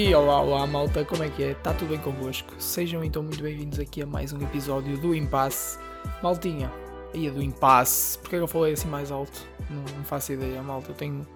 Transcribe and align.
E 0.00 0.14
olá, 0.14 0.40
olá 0.40 0.64
malta, 0.64 1.04
como 1.04 1.24
é 1.24 1.28
que 1.28 1.42
é? 1.42 1.50
Está 1.50 1.74
tudo 1.74 1.88
bem 1.88 1.98
convosco? 1.98 2.54
Sejam 2.56 3.02
então 3.02 3.20
muito 3.20 3.42
bem-vindos 3.42 3.80
aqui 3.80 4.00
a 4.00 4.06
mais 4.06 4.32
um 4.32 4.40
episódio 4.40 4.96
do 4.96 5.12
Impasse. 5.12 5.76
Maltinha, 6.22 6.70
é 7.12 7.28
do 7.28 7.42
Impasse. 7.42 8.16
Porquê 8.20 8.36
é 8.36 8.38
que 8.38 8.44
eu 8.44 8.46
falei 8.46 8.74
assim 8.74 8.86
mais 8.86 9.10
alto? 9.10 9.44
Não, 9.68 9.82
não, 9.96 10.04
faço 10.04 10.32
ideia, 10.32 10.62
malta. 10.62 10.92
Eu 10.92 10.94
tenho, 10.94 11.26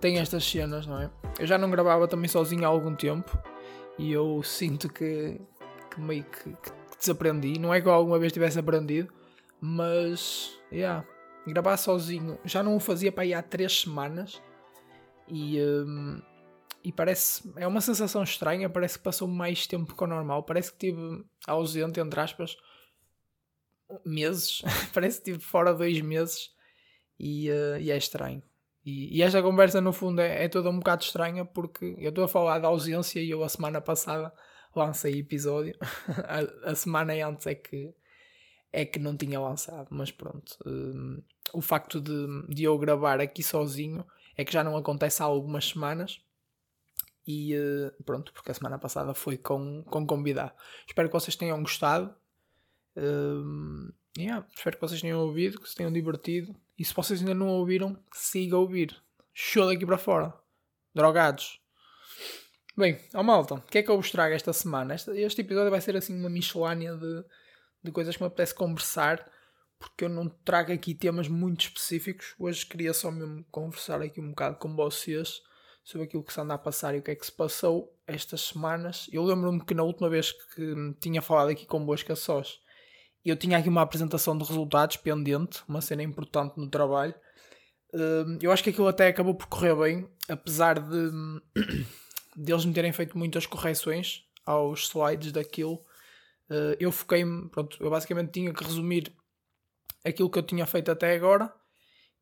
tenho 0.00 0.22
estas 0.22 0.42
cenas, 0.42 0.86
não 0.86 1.02
é? 1.02 1.10
Eu 1.38 1.46
já 1.46 1.58
não 1.58 1.70
gravava 1.70 2.08
também 2.08 2.28
sozinho 2.28 2.64
há 2.64 2.68
algum 2.68 2.94
tempo 2.94 3.38
e 3.98 4.10
eu 4.10 4.42
sinto 4.42 4.88
que, 4.88 5.38
que 5.90 6.00
meio 6.00 6.24
que, 6.24 6.44
que, 6.44 6.98
desaprendi. 6.98 7.58
Não 7.58 7.74
é 7.74 7.80
que 7.82 7.88
eu 7.88 7.92
alguma 7.92 8.18
vez 8.18 8.32
tivesse 8.32 8.58
aprendido, 8.58 9.12
mas, 9.60 10.58
yeah, 10.72 11.04
gravar 11.46 11.76
sozinho 11.76 12.38
já 12.42 12.62
não 12.62 12.74
o 12.74 12.80
fazia 12.80 13.12
para 13.12 13.24
aí 13.24 13.34
há 13.34 13.42
três 13.42 13.82
semanas 13.82 14.40
e. 15.28 15.60
Um, 15.60 16.22
e 16.82 16.92
parece. 16.92 17.50
É 17.56 17.66
uma 17.66 17.80
sensação 17.80 18.22
estranha, 18.22 18.70
parece 18.70 18.98
que 18.98 19.04
passou 19.04 19.28
mais 19.28 19.66
tempo 19.66 19.94
que 19.94 20.04
o 20.04 20.06
normal. 20.06 20.42
Parece 20.42 20.70
que 20.72 20.86
estive 20.86 21.24
ausente, 21.46 22.00
entre 22.00 22.20
aspas, 22.20 22.56
meses. 24.04 24.62
parece 24.94 25.20
que 25.20 25.30
estive 25.30 25.44
fora 25.44 25.74
dois 25.74 26.00
meses 26.00 26.50
e, 27.18 27.50
uh, 27.50 27.78
e 27.80 27.90
é 27.90 27.96
estranho. 27.96 28.42
E, 28.84 29.18
e, 29.18 29.22
esta 29.22 29.42
conversa, 29.42 29.80
no 29.80 29.92
fundo, 29.92 30.20
é, 30.20 30.44
é 30.44 30.48
toda 30.48 30.70
um 30.70 30.78
bocado 30.78 31.02
estranha 31.02 31.44
porque 31.44 31.94
eu 31.98 32.10
estou 32.10 32.24
a 32.24 32.28
falar 32.28 32.58
da 32.58 32.68
ausência 32.68 33.20
e 33.20 33.30
eu, 33.30 33.42
a 33.42 33.48
semana 33.48 33.80
passada, 33.80 34.32
lancei 34.74 35.18
episódio. 35.18 35.76
a, 36.64 36.70
a, 36.70 36.74
semana 36.74 37.12
antes 37.26 37.46
é 37.46 37.54
que, 37.54 37.92
é 38.72 38.84
que 38.84 38.98
não 38.98 39.16
tinha 39.16 39.40
lançado, 39.40 39.88
mas 39.90 40.10
pronto. 40.10 40.56
Um, 40.64 41.22
o 41.52 41.60
facto 41.60 42.00
de, 42.00 42.46
de 42.48 42.64
eu 42.64 42.78
gravar 42.78 43.20
aqui 43.20 43.42
sozinho 43.42 44.06
é 44.36 44.44
que 44.44 44.52
já 44.52 44.62
não 44.62 44.76
acontece 44.76 45.22
há 45.22 45.26
algumas 45.26 45.68
semanas 45.68 46.22
e 47.30 47.54
uh, 47.54 48.02
pronto, 48.04 48.32
porque 48.32 48.50
a 48.50 48.54
semana 48.54 48.78
passada 48.78 49.12
foi 49.12 49.36
com, 49.36 49.84
com 49.84 50.06
convidado. 50.06 50.50
Espero 50.86 51.10
que 51.10 51.12
vocês 51.12 51.36
tenham 51.36 51.60
gostado. 51.60 52.14
Uh, 52.96 53.92
yeah, 54.18 54.46
espero 54.56 54.76
que 54.76 54.80
vocês 54.80 55.02
tenham 55.02 55.20
ouvido, 55.20 55.60
que 55.60 55.68
se 55.68 55.76
tenham 55.76 55.92
divertido. 55.92 56.56
E 56.78 56.82
se 56.82 56.94
vocês 56.94 57.20
ainda 57.20 57.34
não 57.34 57.48
ouviram, 57.48 58.02
siga 58.14 58.56
a 58.56 58.58
ouvir. 58.58 58.96
Show 59.34 59.66
daqui 59.66 59.84
para 59.84 59.98
fora. 59.98 60.32
Drogados. 60.94 61.60
Bem, 62.74 62.98
ó 63.12 63.22
malta, 63.22 63.56
o 63.56 63.60
que 63.60 63.76
é 63.76 63.82
que 63.82 63.90
eu 63.90 63.96
vos 63.96 64.10
trago 64.10 64.34
esta 64.34 64.54
semana? 64.54 64.94
Este, 64.94 65.10
este 65.10 65.42
episódio 65.42 65.70
vai 65.70 65.82
ser 65.82 65.98
assim 65.98 66.18
uma 66.18 66.30
miscelânea 66.30 66.96
de, 66.96 67.24
de 67.82 67.92
coisas 67.92 68.16
que 68.16 68.22
me 68.22 68.28
apetece 68.28 68.54
conversar, 68.54 69.30
porque 69.78 70.04
eu 70.04 70.08
não 70.08 70.30
trago 70.30 70.72
aqui 70.72 70.94
temas 70.94 71.28
muito 71.28 71.60
específicos. 71.66 72.34
Hoje 72.38 72.64
queria 72.64 72.94
só 72.94 73.10
mesmo 73.10 73.44
conversar 73.50 74.00
aqui 74.00 74.18
um 74.18 74.30
bocado 74.30 74.56
com 74.56 74.74
vocês 74.74 75.42
sobre 75.88 76.04
aquilo 76.04 76.22
que 76.22 76.34
se 76.34 76.38
anda 76.38 76.52
a 76.52 76.58
passar 76.58 76.94
e 76.94 76.98
o 76.98 77.02
que 77.02 77.12
é 77.12 77.14
que 77.14 77.24
se 77.24 77.32
passou 77.32 77.98
estas 78.06 78.42
semanas. 78.42 79.08
Eu 79.10 79.24
lembro-me 79.24 79.64
que 79.64 79.72
na 79.72 79.82
última 79.82 80.10
vez 80.10 80.32
que 80.32 80.74
tinha 81.00 81.22
falado 81.22 81.48
aqui 81.48 81.64
convosco 81.64 82.12
a 82.12 82.16
sós, 82.16 82.60
eu 83.24 83.34
tinha 83.34 83.56
aqui 83.56 83.70
uma 83.70 83.80
apresentação 83.80 84.36
de 84.36 84.44
resultados 84.44 84.98
pendente, 84.98 85.62
uma 85.66 85.80
cena 85.80 86.02
importante 86.02 86.58
no 86.58 86.68
trabalho. 86.68 87.14
Hum, 87.94 88.38
eu 88.42 88.52
acho 88.52 88.62
que 88.62 88.68
aquilo 88.68 88.86
até 88.86 89.06
acabou 89.06 89.34
por 89.34 89.46
correr 89.46 89.74
bem, 89.76 90.06
apesar 90.28 90.78
de, 90.78 91.10
de 92.36 92.52
eles 92.52 92.66
me 92.66 92.74
terem 92.74 92.92
feito 92.92 93.16
muitas 93.16 93.46
correções 93.46 94.26
aos 94.44 94.90
slides 94.90 95.32
daquilo. 95.32 95.80
Hum, 96.50 96.74
eu 96.78 96.92
foquei-me, 96.92 97.48
pronto, 97.48 97.82
eu 97.82 97.88
basicamente 97.88 98.32
tinha 98.32 98.52
que 98.52 98.62
resumir 98.62 99.10
aquilo 100.04 100.28
que 100.28 100.38
eu 100.38 100.42
tinha 100.42 100.66
feito 100.66 100.90
até 100.90 101.14
agora 101.14 101.50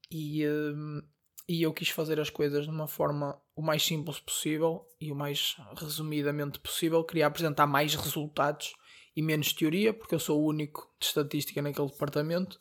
e, 0.08 0.46
hum, 0.46 1.02
e 1.48 1.62
eu 1.62 1.72
quis 1.72 1.90
fazer 1.90 2.18
as 2.18 2.28
coisas 2.28 2.64
de 2.64 2.70
uma 2.70 2.88
forma 2.88 3.40
o 3.54 3.62
mais 3.62 3.84
simples 3.84 4.18
possível 4.18 4.84
e 5.00 5.12
o 5.12 5.14
mais 5.14 5.56
resumidamente 5.76 6.58
possível. 6.58 7.04
Queria 7.04 7.26
apresentar 7.26 7.66
mais 7.66 7.94
resultados 7.94 8.74
e 9.14 9.22
menos 9.22 9.52
teoria, 9.52 9.94
porque 9.94 10.14
eu 10.14 10.18
sou 10.18 10.42
o 10.42 10.46
único 10.46 10.92
de 10.98 11.06
estatística 11.06 11.62
naquele 11.62 11.88
departamento. 11.88 12.58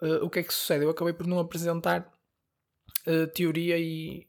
Uh, 0.00 0.24
o 0.24 0.30
que 0.30 0.38
é 0.38 0.42
que 0.42 0.54
sucede? 0.54 0.84
Eu 0.84 0.90
acabei 0.90 1.12
por 1.12 1.26
não 1.26 1.38
apresentar 1.38 2.10
uh, 3.06 3.26
teoria 3.28 3.78
e 3.78 4.26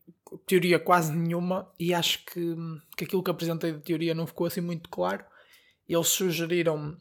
teoria 0.48 0.80
quase 0.80 1.14
nenhuma 1.14 1.72
e 1.80 1.94
acho 1.94 2.26
que, 2.26 2.56
que 2.98 3.06
aquilo 3.06 3.24
que 3.24 3.32
apresentei 3.32 3.72
de 3.72 3.82
teoria 3.82 4.16
não 4.16 4.26
ficou 4.26 4.48
assim 4.48 4.62
muito 4.62 4.90
claro. 4.90 5.24
Eles 5.88 6.08
sugeriram 6.08 6.98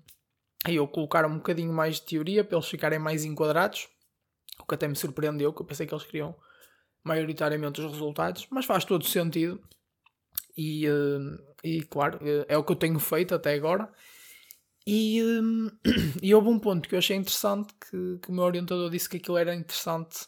aí 0.65 0.77
eu 0.77 0.87
colocar 0.87 1.25
um 1.25 1.37
bocadinho 1.37 1.73
mais 1.73 1.97
de 1.97 2.03
teoria 2.03 2.45
para 2.45 2.59
eles 2.59 2.69
ficarem 2.69 2.99
mais 2.99 3.25
enquadrados, 3.25 3.89
o 4.59 4.67
que 4.67 4.75
até 4.75 4.87
me 4.87 4.97
surpreendeu, 4.97 5.53
que 5.53 5.63
eu 5.63 5.67
pensei 5.67 5.87
que 5.87 5.95
eles 5.95 6.05
queriam 6.05 6.35
maioritariamente 7.05 7.81
os 7.81 7.93
resultados, 7.93 8.47
mas 8.51 8.65
faz 8.65 8.85
todo 8.85 9.05
sentido. 9.05 9.61
E, 10.57 10.89
uh, 10.89 11.39
e 11.63 11.83
claro, 11.83 12.19
uh, 12.19 12.47
é 12.49 12.57
o 12.57 12.65
que 12.65 12.73
eu 12.73 12.77
tenho 12.77 12.99
feito 12.99 13.35
até 13.35 13.55
agora. 13.55 13.93
E, 14.87 15.23
uh, 15.23 15.71
e 16.23 16.35
houve 16.35 16.49
um 16.49 16.59
ponto 16.59 16.89
que 16.89 16.95
eu 16.95 16.99
achei 16.99 17.17
interessante, 17.17 17.75
que, 17.75 18.19
que 18.23 18.31
o 18.31 18.33
meu 18.33 18.45
orientador 18.45 18.91
disse 18.91 19.09
que 19.09 19.19
aquilo 19.19 19.37
era 19.37 19.55
interessante 19.55 20.27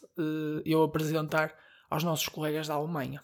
eu 0.65 0.83
apresentar 0.83 1.55
aos 1.89 2.03
nossos 2.03 2.29
colegas 2.29 2.67
da 2.67 2.75
Alemanha. 2.75 3.21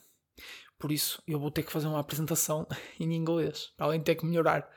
Por 0.79 0.91
isso, 0.91 1.21
eu 1.27 1.39
vou 1.39 1.51
ter 1.51 1.63
que 1.63 1.71
fazer 1.71 1.87
uma 1.87 1.99
apresentação 1.99 2.67
em 2.99 3.13
inglês, 3.13 3.71
além 3.77 3.99
de 3.99 4.05
ter 4.05 4.15
que 4.15 4.25
melhorar 4.25 4.69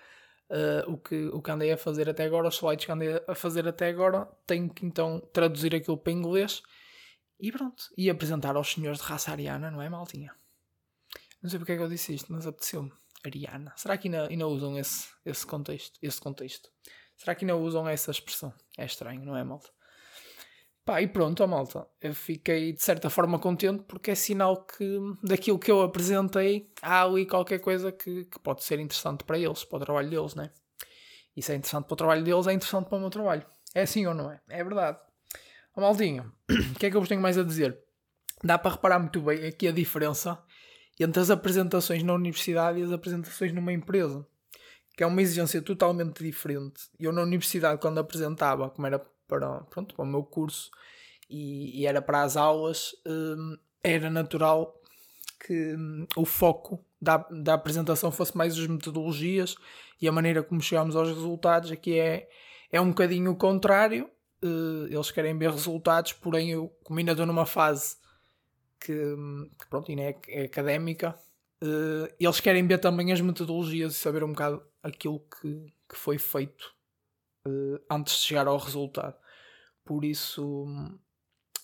o, 0.87 0.97
que, 0.97 1.27
o 1.33 1.43
que 1.43 1.51
andei 1.51 1.73
a 1.73 1.77
fazer 1.77 2.09
até 2.09 2.25
agora, 2.25 2.47
os 2.47 2.55
slides 2.55 2.85
que 2.85 2.93
andei 2.93 3.21
a 3.27 3.35
fazer 3.35 3.67
até 3.67 3.89
agora, 3.89 4.29
tenho 4.47 4.73
que 4.73 4.87
então 4.87 5.21
traduzir 5.33 5.75
aquilo 5.75 5.99
para 5.99 6.13
inglês 6.13 6.63
e 7.39 7.53
pronto. 7.53 7.85
E 7.97 8.09
apresentar 8.09 8.57
aos 8.57 8.73
senhores 8.73 9.01
de 9.01 9.05
raça 9.05 9.31
ariana, 9.31 9.71
não 9.71 9.83
é, 9.83 9.89
maltinha? 9.89 10.35
Não 11.43 11.51
sei 11.51 11.59
porque 11.59 11.73
é 11.73 11.77
que 11.77 11.83
eu 11.83 11.89
disse 11.89 12.15
isto, 12.15 12.33
mas 12.33 12.47
apeteceu-me. 12.47 12.93
Ariana. 13.25 13.73
Será 13.77 13.99
que 13.99 14.09
ainda, 14.09 14.29
ainda 14.29 14.47
usam 14.47 14.79
esse, 14.79 15.09
esse 15.25 15.47
contexto? 15.47 15.99
Esse 16.01 16.21
contexto? 16.21 16.71
Será 17.17 17.35
que 17.35 17.45
ainda 17.45 17.57
usam 17.57 17.89
essa 17.89 18.11
expressão? 18.11 18.53
É 18.77 18.85
estranho, 18.85 19.25
não 19.25 19.37
é, 19.37 19.43
malta? 19.43 19.69
Pá, 20.85 21.03
e 21.03 21.09
pronto, 21.09 21.43
ó, 21.43 21.47
malta. 21.47 21.87
Eu 22.01 22.15
fiquei 22.15 22.73
de 22.73 22.83
certa 22.83 23.11
forma 23.11 23.39
contente 23.41 23.83
porque 23.89 24.13
é 24.13 24.15
sinal 24.15 24.65
que 24.65 24.99
daquilo 25.23 25.59
que 25.59 25.71
eu 25.71 25.83
apresentei 25.83 26.71
há 26.81 27.03
ali 27.03 27.27
qualquer 27.27 27.59
coisa 27.59 27.91
que, 27.91 28.27
que 28.27 28.39
pode 28.39 28.63
ser 28.63 28.79
interessante 28.79 29.25
para 29.25 29.39
eles, 29.39 29.65
para 29.65 29.79
o 29.79 29.81
trabalho 29.81 30.09
deles, 30.09 30.37
né? 30.37 30.53
Isso 31.37 31.51
é 31.51 31.57
interessante 31.57 31.87
para 31.87 31.95
o 31.95 31.97
trabalho 31.97 32.25
deles, 32.25 32.47
é 32.47 32.53
interessante 32.53 32.89
para 32.89 32.99
o 32.99 33.01
meu 33.01 33.11
trabalho. 33.11 33.45
É 33.75 33.83
assim 33.83 34.07
ou 34.07 34.15
não 34.15 34.31
é? 34.31 34.41
É 34.49 34.63
verdade. 34.63 34.99
Ó 35.77 35.83
Maldinho, 35.83 36.33
o 36.75 36.79
que 36.79 36.87
é 36.87 36.91
que 36.91 36.97
eu 36.97 37.01
vos 37.01 37.09
tenho 37.09 37.21
mais 37.21 37.37
a 37.37 37.43
dizer? 37.43 37.79
Dá 38.43 38.57
para 38.57 38.73
reparar 38.73 38.99
muito 38.99 39.21
bem 39.21 39.45
aqui 39.47 39.69
a 39.69 39.73
diferença 39.73 40.43
entre 40.99 41.21
as 41.21 41.29
apresentações 41.29 42.03
na 42.03 42.15
universidade 42.15 42.81
e 42.81 42.83
as 42.83 42.91
apresentações 42.91 43.53
numa 43.53 43.75
empresa, 43.75 44.27
que 44.97 45.05
é 45.05 45.07
uma 45.07 45.21
exigência 45.21 45.61
totalmente 45.61 46.25
diferente. 46.25 46.89
Eu 46.99 47.13
na 47.13 47.23
universidade, 47.23 47.79
quando 47.79 47.99
apresentava, 47.99 48.71
como 48.71 48.87
era 48.87 48.99
para, 49.29 49.61
pronto, 49.65 49.95
para 49.95 50.03
o 50.03 50.09
meu 50.09 50.25
curso 50.25 50.71
e, 51.29 51.83
e 51.83 51.87
era 51.87 52.01
para 52.01 52.23
as 52.23 52.39
aulas, 52.39 52.93
hum, 53.07 53.59
era 53.85 54.09
natural 54.09 54.81
que 55.47 55.75
hum, 55.75 56.07
o 56.17 56.25
foco 56.25 56.83
da, 56.99 57.19
da 57.31 57.53
apresentação 57.53 58.11
fosse 58.11 58.35
mais 58.35 58.59
as 58.59 58.67
metodologias 58.67 59.57
e 60.01 60.09
a 60.09 60.13
maneira 60.13 60.43
como 60.43 60.63
chegámos 60.63 60.97
aos 60.97 61.09
resultados. 61.09 61.71
Aqui 61.71 61.99
é, 61.99 62.31
é 62.73 62.81
um 62.81 62.89
bocadinho 62.89 63.33
o 63.33 63.37
contrário 63.37 64.11
eles 64.91 65.11
querem 65.11 65.37
ver 65.37 65.51
resultados, 65.51 66.13
porém 66.13 66.51
eu, 66.51 66.69
como 66.83 66.99
ainda 66.99 67.13
estou 67.13 67.27
numa 67.27 67.47
fase 67.47 67.97
que, 68.81 68.93
que 69.59 69.67
pronto, 69.69 69.91
ainda 69.91 70.03
é, 70.03 70.19
é 70.29 70.45
académica, 70.45 71.19
uh, 71.63 72.13
eles 72.19 72.41
querem 72.41 72.67
ver 72.67 72.79
também 72.79 73.13
as 73.13 73.21
metodologias 73.21 73.95
e 73.95 73.99
saber 73.99 74.25
um 74.25 74.33
bocado 74.33 74.63
aquilo 74.83 75.21
que, 75.21 75.73
que 75.89 75.97
foi 75.97 76.19
feito 76.19 76.75
uh, 77.47 77.81
antes 77.91 78.15
de 78.15 78.21
chegar 78.21 78.47
ao 78.47 78.59
resultado. 78.59 79.17
Por 79.85 80.05
isso, 80.05 80.67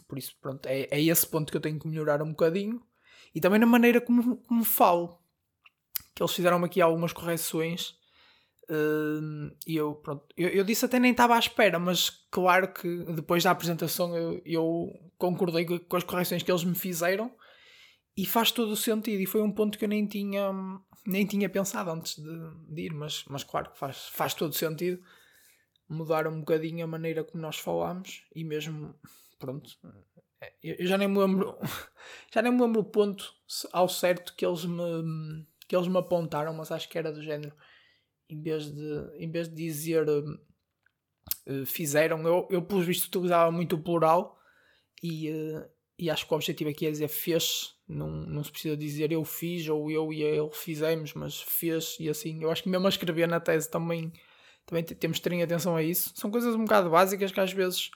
por 0.07 0.19
isso 0.19 0.37
pronto, 0.41 0.67
é, 0.67 0.83
é 0.91 1.03
esse 1.03 1.27
ponto 1.27 1.51
que 1.51 1.57
eu 1.57 1.61
tenho 1.61 1.79
que 1.79 1.89
melhorar 1.89 2.23
um 2.23 2.31
bocadinho. 2.31 2.83
E 3.35 3.41
também 3.41 3.59
na 3.59 3.67
maneira 3.67 4.01
como, 4.01 4.37
como 4.37 4.65
falo. 4.65 5.19
Que 6.15 6.23
eles 6.23 6.35
fizeram 6.35 6.63
aqui 6.63 6.81
algumas 6.81 7.13
correções 7.13 7.97
Uh, 8.71 9.55
e 9.67 9.77
eu, 9.77 9.95
pronto, 9.97 10.25
eu, 10.37 10.49
eu, 10.49 10.65
disse 10.65 10.85
até 10.85 10.99
nem 10.99 11.11
estava 11.11 11.35
à 11.35 11.39
espera, 11.39 11.79
mas 11.79 12.11
claro 12.31 12.73
que 12.73 13.05
depois 13.13 13.43
da 13.43 13.51
apresentação 13.51 14.17
eu, 14.17 14.41
eu 14.45 15.11
concordei 15.19 15.67
com 15.67 15.97
as 15.97 16.05
correções 16.05 16.43
que 16.43 16.51
eles 16.51 16.65
me 16.65 16.75
fizeram 16.75 17.35
e 18.17 18.25
faz 18.25 18.51
todo 18.53 18.71
o 18.71 18.77
sentido. 18.77 19.21
E 19.21 19.27
foi 19.27 19.43
um 19.43 19.51
ponto 19.51 19.77
que 19.77 19.85
eu 19.85 19.89
nem 19.89 20.07
tinha, 20.07 20.53
nem 21.07 21.27
tinha 21.27 21.49
pensado 21.49 21.91
antes 21.91 22.17
de, 22.17 22.75
de 22.75 22.83
ir, 22.83 22.95
mas, 22.95 23.25
mas 23.29 23.45
claro 23.45 23.71
que 23.71 23.79
faz, 23.79 24.09
faz 24.09 24.35
todo 24.35 24.51
o 24.51 24.55
sentido 24.55 25.03
mudar 25.89 26.27
um 26.27 26.41
bocadinho 26.41 26.85
a 26.85 26.89
maneira 26.89 27.23
como 27.23 27.43
nós 27.43 27.59
falamos 27.59 28.25
e 28.35 28.45
mesmo, 28.45 28.95
pronto, 29.39 29.71
eu 30.63 30.87
já 30.87 30.97
nem 30.97 31.09
me 31.09 31.19
lembro, 31.19 31.59
já 32.33 32.41
nem 32.43 32.53
me 32.53 32.61
lembro 32.61 32.81
o 32.81 32.85
ponto 32.85 33.35
ao 33.73 33.89
certo 33.89 34.35
que 34.35 34.45
eles 34.45 34.65
me, 34.65 35.47
que 35.69 35.77
eles 35.77 35.89
me 35.89 35.99
apontaram, 35.99 36.55
mas 36.55 36.73
acho 36.73 36.89
que 36.89 36.99
era 36.99 37.13
do 37.13 37.23
género 37.23 37.55
em 38.29 38.41
vez 38.41 38.71
de, 38.71 39.11
em 39.19 39.31
vez 39.31 39.49
de 39.49 39.55
dizer 39.55 40.09
uh, 40.09 41.67
fizeram, 41.67 42.27
eu, 42.27 42.49
eu 42.51 42.63
pelos 42.63 42.87
vistos 42.87 43.09
utilizava 43.09 43.51
muito 43.51 43.77
o 43.77 43.83
plural 43.83 44.39
e, 45.03 45.31
uh, 45.31 45.65
e 45.99 46.11
acho 46.11 46.27
que 46.27 46.33
o 46.33 46.37
objetivo 46.37 46.71
aqui 46.71 46.87
é 46.87 46.91
dizer 46.91 47.09
fez, 47.09 47.75
não, 47.87 48.11
não 48.11 48.43
se 48.43 48.51
precisa 48.51 48.77
dizer 48.77 49.13
eu 49.13 49.25
fiz 49.25 49.69
ou 49.69 49.91
eu 49.91 50.13
e 50.13 50.23
ele 50.23 50.51
fizemos, 50.53 51.15
mas 51.15 51.41
fez 51.41 51.97
e 52.01 52.09
assim. 52.09 52.43
Eu 52.43 52.51
acho 52.51 52.63
que 52.63 52.69
mesmo 52.69 52.87
a 52.87 52.91
escrever 52.91 53.29
na 53.29 53.41
tese 53.41 53.71
também, 53.71 54.13
também 54.67 54.85
temos 54.85 55.19
de 55.19 55.23
ter 55.23 55.43
atenção 55.43 55.77
a 55.77 55.83
isso. 55.83 56.13
São 56.15 56.31
coisas 56.31 56.55
um 56.55 56.65
bocado 56.65 56.91
básicas 56.91 57.33
que 57.33 57.41
às 57.41 57.53
vezes 57.53 57.91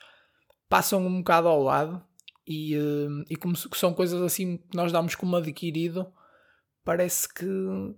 passam 0.69 1.05
um 1.05 1.19
bocado 1.19 1.49
ao 1.49 1.63
lado 1.63 2.05
e, 2.47 2.77
uh, 2.77 3.25
e 3.29 3.37
como 3.37 3.57
são 3.57 3.93
coisas 3.93 4.23
assim 4.23 4.59
que 4.59 4.77
nós 4.77 4.93
damos 4.93 5.15
como 5.15 5.37
adquirido, 5.37 6.07
parece 6.87 7.29
que, 7.29 7.45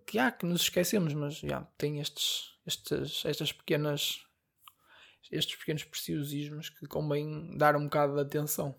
que, 0.06 0.19
ah, 0.19 0.32
que 0.32 0.46
nos 0.46 0.62
esquecemos, 0.62 1.12
mas 1.12 1.37
já, 1.37 1.61
tem 1.76 2.00
estes, 2.00 2.55
estes, 2.67 3.23
estas 3.26 3.52
pequenas 3.52 4.26
estes 5.31 5.56
pequenos 5.56 5.85
preciosismos 5.85 6.70
que 6.70 6.87
convém 6.87 7.55
dar 7.58 7.76
um 7.76 7.85
bocado 7.85 8.14
de 8.14 8.23
atenção. 8.23 8.75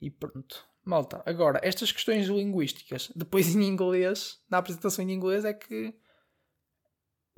E 0.00 0.08
pronto. 0.08 0.64
Malta, 0.84 1.20
agora, 1.26 1.58
estas 1.64 1.90
questões 1.90 2.28
linguísticas, 2.28 3.10
depois 3.16 3.56
em 3.56 3.64
inglês, 3.64 4.40
na 4.48 4.58
apresentação 4.58 5.04
em 5.04 5.12
inglês, 5.12 5.44
é 5.44 5.52
que. 5.52 5.92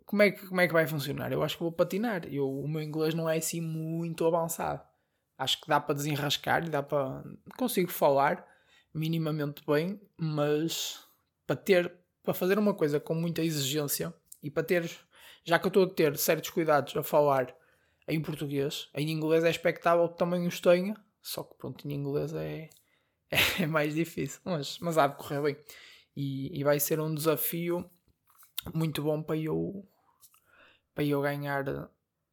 Como 0.04 0.20
é 0.20 0.30
que, 0.30 0.46
como 0.46 0.60
é 0.60 0.66
que 0.66 0.72
vai 0.74 0.86
funcionar? 0.86 1.32
Eu 1.32 1.42
acho 1.42 1.56
que 1.56 1.62
vou 1.62 1.72
patinar. 1.72 2.26
Eu, 2.30 2.46
o 2.46 2.68
meu 2.68 2.82
inglês 2.82 3.14
não 3.14 3.26
é 3.28 3.38
assim 3.38 3.62
muito 3.62 4.26
avançado. 4.26 4.82
Acho 5.38 5.58
que 5.58 5.68
dá 5.68 5.80
para 5.80 5.94
desenrascar 5.94 6.68
dá 6.68 6.82
para. 6.82 7.24
Consigo 7.56 7.90
falar 7.90 8.46
minimamente 8.92 9.62
bem, 9.66 9.98
mas 10.18 11.07
para 11.48 11.56
ter. 11.56 11.92
Para 12.22 12.34
fazer 12.34 12.58
uma 12.58 12.74
coisa 12.74 13.00
com 13.00 13.14
muita 13.14 13.42
exigência 13.42 14.12
e 14.42 14.50
para 14.50 14.62
ter. 14.62 14.90
Já 15.44 15.58
que 15.58 15.66
eu 15.66 15.68
estou 15.68 15.84
a 15.84 15.88
ter 15.88 16.16
certos 16.18 16.50
cuidados 16.50 16.94
a 16.94 17.02
falar 17.02 17.56
em 18.06 18.20
português, 18.20 18.90
em 18.94 19.10
inglês 19.10 19.44
é 19.44 19.50
expectável 19.50 20.06
que 20.10 20.18
também 20.18 20.46
os 20.46 20.60
tenha, 20.60 20.94
só 21.22 21.42
que 21.42 21.56
pronto, 21.56 21.88
em 21.88 21.94
inglês 21.94 22.34
é, 22.34 22.68
é 23.58 23.66
mais 23.66 23.94
difícil, 23.94 24.40
mas, 24.44 24.78
mas 24.78 24.98
há 24.98 25.06
de 25.06 25.16
correr 25.16 25.40
bem. 25.40 25.56
E, 26.14 26.58
e 26.58 26.64
vai 26.64 26.78
ser 26.78 27.00
um 27.00 27.14
desafio 27.14 27.88
muito 28.74 29.02
bom 29.02 29.22
para 29.22 29.36
eu, 29.38 29.88
para 30.94 31.04
eu 31.04 31.22
ganhar 31.22 31.64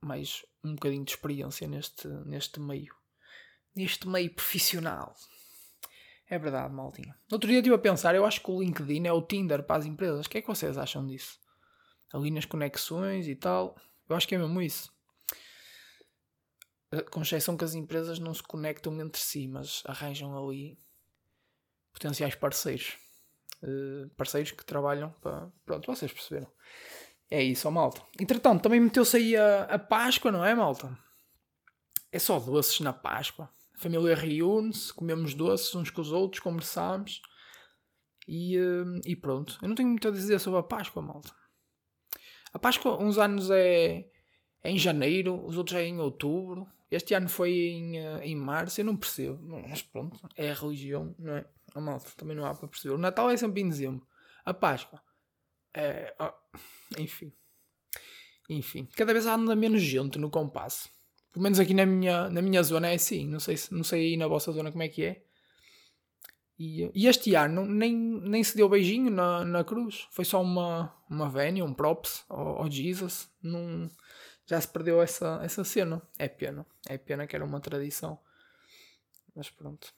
mais 0.01 0.45
um 0.63 0.75
bocadinho 0.75 1.05
de 1.05 1.11
experiência 1.11 1.67
neste, 1.67 2.07
neste 2.25 2.59
meio. 2.59 2.93
Neste 3.73 4.07
meio 4.07 4.33
profissional. 4.33 5.15
É 6.27 6.39
verdade, 6.39 6.73
maldinha. 6.73 7.15
Outro 7.31 7.47
dia 7.47 7.59
estive 7.59 7.75
a 7.75 7.79
pensar, 7.79 8.15
eu 8.15 8.25
acho 8.25 8.41
que 8.41 8.49
o 8.49 8.61
LinkedIn 8.61 9.05
é 9.05 9.13
o 9.13 9.21
Tinder 9.21 9.63
para 9.63 9.77
as 9.77 9.85
empresas. 9.85 10.25
O 10.25 10.29
que 10.29 10.39
é 10.39 10.41
que 10.41 10.47
vocês 10.47 10.77
acham 10.77 11.05
disso? 11.05 11.39
Ali 12.11 12.31
nas 12.31 12.45
conexões 12.45 13.27
e 13.27 13.35
tal. 13.35 13.75
Eu 14.09 14.15
acho 14.15 14.27
que 14.27 14.35
é 14.35 14.37
mesmo 14.37 14.61
isso. 14.61 14.91
Eh, 16.91 17.01
com 17.03 17.21
exceção 17.21 17.57
que 17.57 17.65
as 17.65 17.75
empresas 17.75 18.19
não 18.19 18.33
se 18.33 18.41
conectam 18.41 18.99
entre 19.01 19.21
si, 19.21 19.47
mas 19.47 19.83
arranjam 19.85 20.35
ali 20.37 20.79
potenciais 21.93 22.35
parceiros. 22.35 22.97
Uh, 23.63 24.09
parceiros 24.15 24.51
que 24.51 24.65
trabalham 24.65 25.11
para. 25.21 25.49
Pronto, 25.65 25.87
vocês 25.87 26.11
perceberam. 26.11 26.51
É 27.29 27.41
isso, 27.41 27.67
ó, 27.67 27.71
malta. 27.71 28.01
Entretanto, 28.19 28.61
também 28.63 28.79
meteu-se 28.79 29.17
aí 29.17 29.35
a, 29.35 29.63
a 29.63 29.79
Páscoa, 29.79 30.31
não 30.31 30.45
é, 30.45 30.53
malta? 30.53 30.95
É 32.11 32.19
só 32.19 32.39
doces 32.39 32.79
na 32.81 32.93
Páscoa. 32.93 33.49
A 33.75 33.77
família 33.77 34.15
reúne-se, 34.15 34.93
comemos 34.93 35.33
doces 35.33 35.73
uns 35.75 35.89
com 35.89 36.01
os 36.01 36.11
outros, 36.11 36.41
conversamos 36.41 37.21
e, 38.27 38.57
uh, 38.57 39.01
e 39.05 39.15
pronto. 39.15 39.57
Eu 39.61 39.67
não 39.67 39.75
tenho 39.75 39.89
muito 39.89 40.07
a 40.07 40.11
dizer 40.11 40.39
sobre 40.39 40.59
a 40.59 40.63
Páscoa, 40.63 41.01
malta. 41.01 41.33
A 42.53 42.59
Páscoa, 42.59 42.97
uns 43.01 43.17
anos 43.17 43.51
é, 43.51 44.09
é 44.63 44.71
em 44.71 44.77
janeiro, 44.77 45.45
os 45.45 45.57
outros 45.57 45.77
é 45.77 45.85
em 45.85 45.99
outubro. 45.99 46.67
Este 46.89 47.13
ano 47.13 47.27
foi 47.27 47.51
em, 47.51 47.99
uh, 47.99 48.21
em 48.21 48.35
março, 48.35 48.79
eu 48.79 48.85
não 48.85 48.95
percebo. 48.95 49.39
Mas 49.67 49.81
pronto, 49.81 50.17
é 50.37 50.51
a 50.51 50.53
religião, 50.53 51.13
não 51.19 51.35
é? 51.35 51.45
A 51.73 51.81
malta 51.81 52.09
também 52.15 52.37
não 52.37 52.45
há 52.45 52.55
para 52.55 52.69
perceber. 52.69 52.95
O 52.95 52.97
Natal 52.97 53.29
é 53.29 53.35
sempre 53.35 53.61
em 53.61 53.67
dezembro. 53.67 54.07
A 54.45 54.53
Páscoa 54.53 55.01
é. 55.73 56.15
Oh, 56.19 56.31
enfim. 56.97 57.33
Enfim. 58.49 58.87
Cada 58.95 59.11
vez 59.11 59.25
anda 59.25 59.55
menos 59.55 59.81
gente 59.81 60.17
no 60.17 60.29
compasso. 60.29 60.89
Pelo 61.35 61.43
menos 61.43 61.59
aqui 61.59 61.73
na 61.73 61.85
minha, 61.85 62.29
na 62.29 62.41
minha 62.41 62.63
zona 62.63 62.87
é 62.87 62.95
assim. 62.95 63.27
Não 63.27 63.41
sei, 63.41 63.57
não 63.69 63.83
sei 63.83 64.05
aí 64.05 64.17
na 64.17 64.25
vossa 64.25 64.53
zona 64.53 64.71
como 64.71 64.83
é 64.83 64.87
que 64.87 65.03
é. 65.03 65.21
E, 66.57 66.89
e 66.95 67.07
este 67.07 67.35
ano 67.35 67.65
nem, 67.65 67.93
nem 67.93 68.41
se 68.41 68.55
deu 68.55 68.69
beijinho 68.69 69.11
na, 69.11 69.43
na 69.43 69.61
cruz. 69.61 70.07
Foi 70.11 70.23
só 70.23 70.41
uma, 70.41 70.95
uma 71.09 71.29
vénia, 71.29 71.65
um 71.65 71.73
props 71.73 72.23
ao, 72.29 72.71
Jesus. 72.71 73.29
Não 73.43 73.91
já 74.45 74.61
se 74.61 74.69
perdeu 74.69 75.01
essa, 75.01 75.41
essa 75.43 75.65
cena. 75.65 76.01
É 76.17 76.29
pena. 76.29 76.65
É 76.87 76.97
pena 76.97 77.27
que 77.27 77.35
era 77.35 77.43
uma 77.43 77.59
tradição. 77.59 78.17
Mas 79.35 79.49
pronto. 79.49 79.93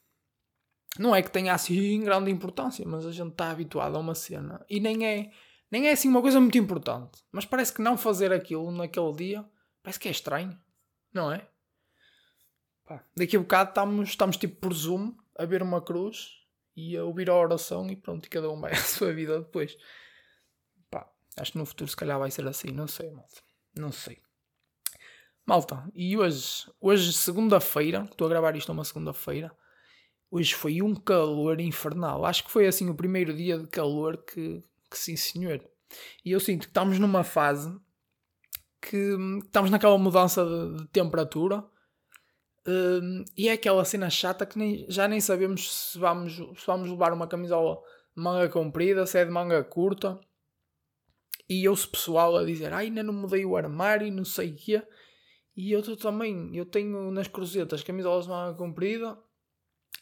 Não 0.98 1.16
é 1.16 1.22
que 1.22 1.30
tenha 1.30 1.54
assim 1.54 2.04
grande 2.04 2.32
importância, 2.32 2.84
mas 2.84 3.06
a 3.06 3.12
gente 3.12 3.34
está 3.34 3.52
habituado 3.52 3.96
a 3.96 4.00
uma 4.00 4.16
cena. 4.16 4.66
E 4.68 4.80
nem 4.80 5.06
é, 5.06 5.30
nem 5.70 5.88
é 5.88 5.92
assim 5.92 6.10
uma 6.10 6.24
coisa 6.24 6.40
muito 6.40 6.58
importante. 6.58 7.24
Mas 7.32 7.46
parece 7.46 7.72
que 7.72 7.82
não 7.84 7.96
fazer 7.96 8.34
aquilo 8.34 8.72
naquele 8.72 9.14
dia 9.14 9.46
parece 9.84 10.00
que 10.00 10.08
é 10.08 10.12
estranho. 10.12 10.60
Não 11.14 11.32
é? 11.32 11.48
Pá, 12.86 13.04
daqui 13.16 13.36
a 13.36 13.40
bocado 13.40 13.70
estamos, 13.70 14.10
estamos 14.10 14.38
tipo 14.38 14.62
por 14.62 14.74
Zoom 14.74 15.14
a 15.38 15.46
ver 15.46 15.62
uma 15.62 15.82
cruz 15.82 16.38
e 16.76 16.96
a 16.96 17.04
ouvir 17.04 17.30
a 17.30 17.36
oração 17.36 17.90
e 17.90 17.96
pronto, 17.96 18.26
e 18.26 18.30
cada 18.30 18.50
um 18.50 18.60
vai 18.60 18.72
à 18.74 18.78
sua 18.78 19.14
vida 19.14 19.40
depois. 19.40 19.78
Pá, 20.90 21.10
acho 21.36 21.52
que 21.52 21.58
no 21.58 21.66
futuro 21.66 21.90
se 21.90 21.98
calhar 21.98 22.18
vai 22.18 22.32
ser 22.32 22.48
assim, 22.48 22.72
não 22.72 22.88
sei, 22.88 23.12
malta. 23.12 23.42
Não 23.76 23.92
sei. 23.92 24.22
Malta, 25.46 25.90
e 25.96 26.18
hoje, 26.18 26.70
hoje 26.80 27.14
segunda-feira, 27.14 28.06
estou 28.10 28.28
a 28.28 28.30
gravar 28.30 28.56
isto 28.56 28.72
uma 28.72 28.84
segunda-feira, 28.84 29.52
hoje 30.30 30.54
foi 30.54 30.82
um 30.82 30.94
calor 30.94 31.60
infernal. 31.60 32.26
Acho 32.26 32.44
que 32.44 32.52
foi 32.52 32.68
assim 32.68 32.90
o 32.90 32.96
primeiro 32.96 33.34
dia 33.34 33.58
de 33.58 33.68
calor 33.68 34.18
que, 34.18 34.62
que 34.90 34.98
sim 34.98 35.16
senhor. 35.16 35.64
E 36.24 36.32
eu 36.32 36.40
sinto 36.40 36.62
que 36.62 36.68
estamos 36.68 37.00
numa 37.00 37.24
fase 37.24 37.74
que 38.90 39.18
estamos 39.44 39.70
naquela 39.70 39.98
mudança 39.98 40.46
de, 40.46 40.78
de 40.78 40.88
temperatura 40.88 41.64
um, 42.68 43.24
e 43.38 43.48
é 43.48 43.54
aquela 43.54 43.86
cena 43.86 44.10
chata 44.10 44.46
que 44.46 44.58
nem, 44.58 44.86
já 44.90 45.08
nem 45.08 45.22
sabemos 45.22 45.72
se 45.72 45.98
vamos, 45.98 46.36
se 46.36 46.68
vamos 46.68 46.90
levar 46.90 47.14
uma 47.14 47.26
camisola 47.26 47.82
de 48.16 48.22
manga 48.22 48.50
comprida, 48.50 49.06
se 49.06 49.18
é 49.18 49.24
de 49.24 49.32
manga 49.32 49.64
curta. 49.64 50.20
E 51.50 51.64
eu-se 51.64 51.88
pessoal 51.88 52.36
a 52.36 52.44
dizer, 52.44 52.74
ai, 52.74 52.88
ainda 52.88 53.02
não 53.02 53.14
mudei 53.14 53.46
o 53.46 53.56
armário, 53.56 54.12
não 54.12 54.26
sei 54.26 54.52
o 54.52 54.56
quê. 54.56 54.84
E 55.56 55.72
eu 55.72 55.82
também, 55.96 56.54
eu 56.54 56.66
tenho 56.66 57.10
nas 57.10 57.30
cruzetas 57.30 57.84
camisolas 57.84 58.26
de 58.26 58.32
manga 58.32 58.58
comprida 58.58 59.18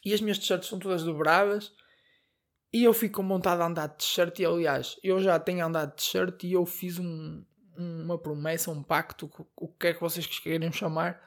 e 0.04 0.12
as 0.12 0.20
minhas 0.20 0.38
t-shirts 0.38 0.68
são 0.68 0.78
todas 0.78 1.04
dobradas 1.04 1.72
e 2.72 2.82
eu 2.82 2.92
fico 2.92 3.22
com 3.22 3.28
vontade 3.28 3.58
de 3.58 3.66
andar 3.66 3.86
de 3.86 3.98
t-shirt 3.98 4.40
e 4.40 4.44
aliás, 4.44 4.98
eu 5.04 5.20
já 5.20 5.38
tenho 5.38 5.64
andado 5.64 5.90
de 5.90 5.96
t-shirt 5.96 6.42
e 6.42 6.52
eu 6.52 6.66
fiz 6.66 6.98
um, 6.98 7.44
uma 7.78 8.18
promessa, 8.18 8.70
um 8.70 8.82
pacto, 8.82 9.30
o 9.56 9.68
que 9.68 9.88
é 9.88 9.94
que 9.94 10.00
vocês 10.00 10.26
querem 10.26 10.72
chamar, 10.72 11.20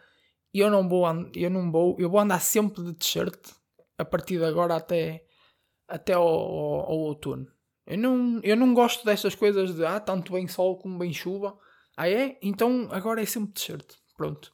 e 0.54 0.60
eu 0.60 0.70
não 0.70 0.88
vou, 0.88 1.06
eu 1.36 1.50
não 1.50 1.72
vou, 1.72 1.96
eu 2.00 2.10
vou 2.10 2.20
andar 2.20 2.40
sempre 2.40 2.84
de 2.84 2.94
t-shirt 2.94 3.38
a 3.98 4.06
partir 4.06 4.38
de 4.38 4.46
agora 4.46 4.76
até, 4.76 5.26
até 5.88 6.14
ao, 6.14 6.28
ao, 6.28 6.92
ao 6.92 6.98
outono. 6.98 7.48
Eu 7.86 7.98
não, 7.98 8.40
eu 8.44 8.56
não 8.56 8.74
gosto 8.74 9.04
destas 9.04 9.36
coisas 9.36 9.76
de 9.76 9.84
ah, 9.84 10.00
tanto 10.00 10.34
bem 10.34 10.48
sol 10.48 10.78
como 10.78 10.98
bem 10.98 11.12
chuva. 11.12 11.58
Ah 11.98 12.08
é? 12.08 12.38
Então 12.42 12.88
agora 12.92 13.22
é 13.22 13.26
sempre 13.26 13.54
t-shirt. 13.54 13.96
Pronto. 14.16 14.54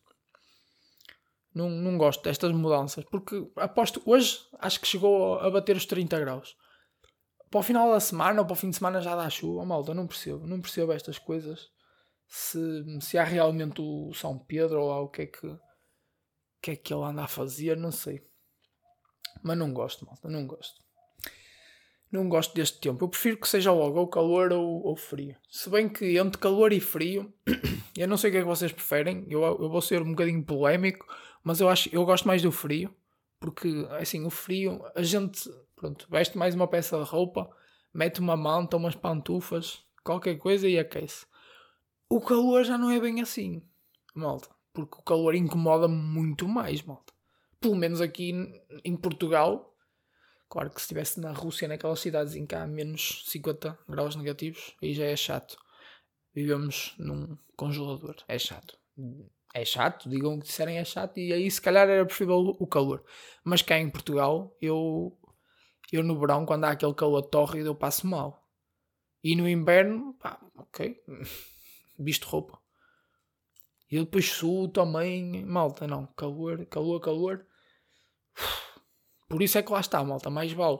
Não, 1.53 1.69
não 1.69 1.97
gosto 1.97 2.23
destas 2.23 2.51
mudanças. 2.51 3.03
Porque 3.05 3.45
aposto, 3.57 4.01
hoje 4.05 4.39
acho 4.59 4.79
que 4.79 4.87
chegou 4.87 5.39
a 5.39 5.49
bater 5.49 5.75
os 5.75 5.85
30 5.85 6.19
graus. 6.19 6.55
Para 7.51 7.59
o 7.59 7.63
final 7.63 7.91
da 7.91 7.99
semana 7.99 8.41
ou 8.41 8.45
para 8.45 8.53
o 8.53 8.57
fim 8.57 8.69
de 8.69 8.77
semana 8.77 9.01
já 9.01 9.15
dá 9.15 9.29
chuva. 9.29 9.65
Malta, 9.65 9.93
não 9.93 10.07
percebo. 10.07 10.47
Não 10.47 10.59
percebo 10.59 10.91
estas 10.91 11.19
coisas. 11.19 11.69
Se, 12.27 12.59
se 13.01 13.17
há 13.17 13.23
realmente 13.23 13.81
o 13.81 14.13
São 14.13 14.37
Pedro 14.37 14.81
ou 14.81 14.89
lá 14.89 14.99
o 14.99 15.09
que 15.09 15.23
é 15.23 15.25
que, 15.27 15.57
que 16.61 16.71
é 16.71 16.75
que 16.75 16.93
ele 16.93 17.03
anda 17.03 17.23
a 17.23 17.27
fazer, 17.27 17.77
não 17.77 17.91
sei. 17.91 18.21
Mas 19.43 19.57
não 19.57 19.73
gosto, 19.73 20.05
malta, 20.05 20.29
não 20.29 20.45
gosto. 20.47 20.83
Não 22.11 22.29
gosto 22.29 22.53
deste 22.55 22.79
tempo. 22.79 23.03
Eu 23.03 23.09
prefiro 23.09 23.37
que 23.37 23.47
seja 23.47 23.71
logo 23.71 23.99
ou 23.99 24.07
calor 24.07 24.51
ou, 24.53 24.83
ou 24.83 24.95
frio. 24.95 25.35
Se 25.49 25.69
bem 25.69 25.89
que 25.89 26.17
entre 26.17 26.39
calor 26.39 26.71
e 26.71 26.79
frio 26.79 27.33
Eu 27.97 28.09
não 28.09 28.17
sei 28.17 28.29
o 28.29 28.33
que 28.33 28.37
é 28.39 28.41
que 28.41 28.47
vocês 28.47 28.73
preferem, 28.73 29.25
eu, 29.29 29.41
eu 29.41 29.69
vou 29.69 29.81
ser 29.81 30.01
um 30.01 30.09
bocadinho 30.09 30.43
polémico, 30.43 31.07
mas 31.41 31.61
eu 31.61 31.69
acho 31.69 31.89
eu 31.93 32.03
gosto 32.03 32.27
mais 32.27 32.41
do 32.41 32.51
frio, 32.51 32.93
porque 33.39 33.87
assim, 33.91 34.25
o 34.25 34.29
frio, 34.29 34.83
a 34.93 35.01
gente 35.01 35.49
pronto, 35.77 36.05
veste 36.09 36.37
mais 36.37 36.53
uma 36.53 36.67
peça 36.67 36.97
de 36.97 37.09
roupa, 37.09 37.49
mete 37.93 38.19
uma 38.19 38.35
manta, 38.35 38.75
umas 38.75 38.95
pantufas, 38.95 39.81
qualquer 40.03 40.35
coisa 40.35 40.67
e 40.67 40.77
aquece. 40.77 41.25
O 42.09 42.21
calor 42.21 42.63
já 42.63 42.77
não 42.77 42.91
é 42.91 42.99
bem 42.99 43.21
assim, 43.21 43.61
malta, 44.13 44.49
porque 44.73 44.97
o 44.99 45.03
calor 45.03 45.35
incomoda 45.35 45.87
muito 45.87 46.47
mais, 46.47 46.81
malta. 46.81 47.13
Pelo 47.59 47.75
menos 47.75 47.99
aqui 47.99 48.31
em 48.83 48.95
Portugal, 48.95 49.75
claro 50.47 50.69
que 50.69 50.79
se 50.79 50.85
estivesse 50.85 51.19
na 51.19 51.31
Rússia, 51.31 51.67
naquelas 51.67 51.99
cidades 51.99 52.35
em 52.35 52.45
que 52.45 52.55
há 52.55 52.67
menos 52.67 53.23
50 53.27 53.77
graus 53.89 54.15
negativos, 54.15 54.75
aí 54.81 54.93
já 54.93 55.05
é 55.05 55.15
chato 55.15 55.57
vivemos 56.35 56.93
num 56.99 57.37
congelador. 57.55 58.17
É 58.27 58.37
chato. 58.37 58.77
é 59.53 59.63
chato, 59.63 60.09
digam 60.09 60.35
o 60.35 60.39
que 60.39 60.47
disserem 60.47 60.77
é 60.77 60.83
chato, 60.83 61.17
e 61.17 61.31
aí 61.31 61.49
se 61.49 61.61
calhar 61.61 61.87
era 61.87 62.05
preferível 62.05 62.55
o 62.59 62.67
calor. 62.67 63.03
Mas 63.43 63.61
cá 63.61 63.79
em 63.79 63.89
Portugal, 63.89 64.55
eu, 64.61 65.17
eu 65.91 66.03
no 66.03 66.19
verão, 66.19 66.45
quando 66.45 66.65
há 66.65 66.71
aquele 66.71 66.93
calor 66.93 67.21
tórrido, 67.23 67.69
eu 67.69 67.75
passo 67.75 68.05
mal. 68.05 68.45
E 69.23 69.35
no 69.35 69.47
inverno, 69.47 70.13
pá, 70.15 70.39
ok, 70.55 71.01
visto 71.97 72.27
roupa. 72.27 72.59
E 73.91 73.95
eu 73.95 74.05
depois 74.05 74.29
suo 74.29 74.67
também, 74.67 75.45
malta, 75.45 75.87
não, 75.87 76.07
calor, 76.07 76.65
calor, 76.65 76.99
calor. 76.99 77.45
Por 79.29 79.41
isso 79.41 79.57
é 79.57 79.63
que 79.63 79.71
lá 79.71 79.79
está, 79.79 80.03
malta, 80.03 80.29
mais 80.29 80.51
vale 80.53 80.79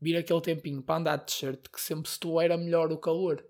vir 0.00 0.16
aquele 0.16 0.40
tempinho 0.40 0.82
para 0.82 0.96
andar 0.96 1.16
de 1.16 1.26
t-shirt 1.26 1.68
que 1.68 1.80
sempre 1.80 2.10
se 2.10 2.18
tu 2.18 2.40
era 2.40 2.56
melhor 2.56 2.90
o 2.90 2.98
calor. 2.98 3.44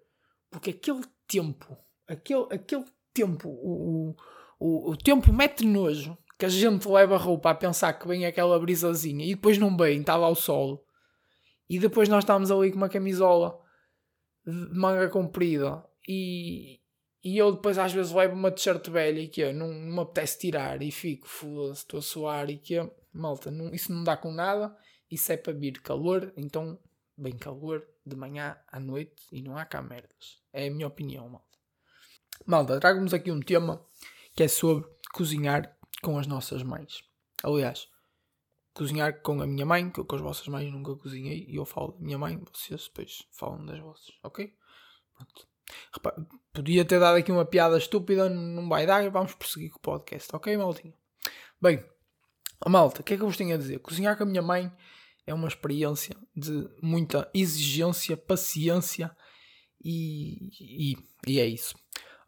Porque 0.51 0.71
aquele 0.71 1.05
tempo, 1.27 1.77
aquele, 2.09 2.47
aquele 2.51 2.85
tempo, 3.15 3.49
o, 3.49 4.17
o, 4.59 4.91
o 4.91 4.97
tempo 4.97 5.33
mete 5.33 5.65
nojo 5.65 6.17
que 6.39 6.47
a 6.47 6.49
gente 6.49 6.89
leva 6.89 7.15
a 7.15 7.19
roupa 7.19 7.51
a 7.51 7.55
pensar 7.55 7.93
que 7.93 8.09
vem 8.09 8.25
aquela 8.25 8.59
brisazinha 8.59 9.25
e 9.25 9.35
depois 9.35 9.59
não 9.59 9.77
vem, 9.77 10.01
estava 10.01 10.25
ao 10.25 10.35
sol. 10.35 10.85
E 11.69 11.79
depois 11.79 12.09
nós 12.09 12.25
estamos 12.25 12.51
ali 12.51 12.71
com 12.71 12.79
uma 12.79 12.89
camisola 12.89 13.61
de 14.45 14.79
manga 14.79 15.09
comprida 15.09 15.85
e, 16.09 16.81
e 17.23 17.37
eu 17.37 17.53
depois 17.53 17.79
às 17.79 17.93
vezes 17.93 18.13
levo 18.13 18.35
uma 18.35 18.51
t-shirt 18.51 18.89
velha 18.89 19.21
e 19.21 19.29
que 19.29 19.43
é, 19.43 19.53
não, 19.53 19.69
não 19.69 19.95
me 19.95 20.01
apetece 20.01 20.39
tirar 20.39 20.83
e 20.83 20.91
fico, 20.91 21.29
foda-se, 21.29 21.83
estou 21.83 21.99
a 21.99 22.03
suar 22.03 22.51
e 22.51 22.57
que 22.57 22.77
é, 22.77 22.91
malta, 23.13 23.51
não, 23.51 23.73
isso 23.75 23.93
não 23.93 24.03
dá 24.03 24.17
com 24.17 24.33
nada, 24.33 24.75
isso 25.11 25.31
é 25.31 25.37
para 25.37 25.53
vir 25.53 25.81
calor, 25.83 26.33
então 26.37 26.79
bem 27.17 27.37
calor 27.37 27.87
de 28.07 28.17
manhã 28.17 28.57
à 28.69 28.81
noite 28.81 29.23
e 29.31 29.43
não 29.43 29.57
há 29.57 29.65
cá 29.65 29.83
merdas. 29.83 30.41
É 30.53 30.67
a 30.67 30.71
minha 30.71 30.87
opinião, 30.87 31.29
malta. 31.29 31.59
Malta, 32.47 32.81
trago-vos 32.81 33.13
aqui 33.13 33.31
um 33.31 33.41
tema 33.41 33.85
que 34.35 34.43
é 34.43 34.49
sobre 34.49 34.89
cozinhar 35.13 35.77
com 36.03 36.19
as 36.19 36.27
nossas 36.27 36.63
mães. 36.63 37.05
Aliás, 37.43 37.89
cozinhar 38.73 39.21
com 39.21 39.43
a 39.43 39.47
minha 39.47 39.67
mãe, 39.67 39.91
que 39.91 40.01
eu 40.01 40.05
com 40.07 40.17
as 40.17 40.23
vossas 40.23 40.49
mães 40.49 40.73
nunca 40.73 40.97
cozinhei, 40.97 41.45
e 41.47 41.57
eu 41.57 41.67
falo 41.67 41.93
da 41.93 41.99
minha 41.99 42.19
mãe, 42.19 42.43
vocês 42.53 42.85
depois 42.85 43.27
falam 43.31 43.67
das 43.67 43.79
vossas, 43.79 44.15
ok? 44.23 44.55
Pronto. 45.15 45.50
Repara, 45.93 46.27
podia 46.53 46.85
ter 46.85 47.01
dado 47.01 47.17
aqui 47.17 47.31
uma 47.31 47.45
piada 47.45 47.77
estúpida, 47.77 48.29
não 48.29 48.69
vai 48.69 48.87
dar, 48.87 49.09
vamos 49.11 49.35
prosseguir 49.35 49.71
com 49.71 49.79
o 49.79 49.83
podcast, 49.83 50.29
ok, 50.35 50.57
maltinho? 50.57 50.95
Bem, 51.61 51.85
malta, 52.67 53.01
o 53.01 53.05
que 53.05 53.15
é 53.15 53.17
que 53.17 53.23
eu 53.23 53.27
vos 53.27 53.37
tenho 53.37 53.55
a 53.55 53.59
dizer? 53.59 53.79
Cozinhar 53.81 54.17
com 54.17 54.23
a 54.23 54.27
minha 54.27 54.43
mãe 54.43 54.73
é 55.27 55.35
uma 55.35 55.49
experiência 55.49 56.17
de 56.35 56.69
muita 56.83 57.31
exigência, 57.35 58.17
paciência 58.17 59.15
e, 59.83 60.51
e, 60.61 60.97
e 61.27 61.41
é 61.41 61.47
isso. 61.47 61.75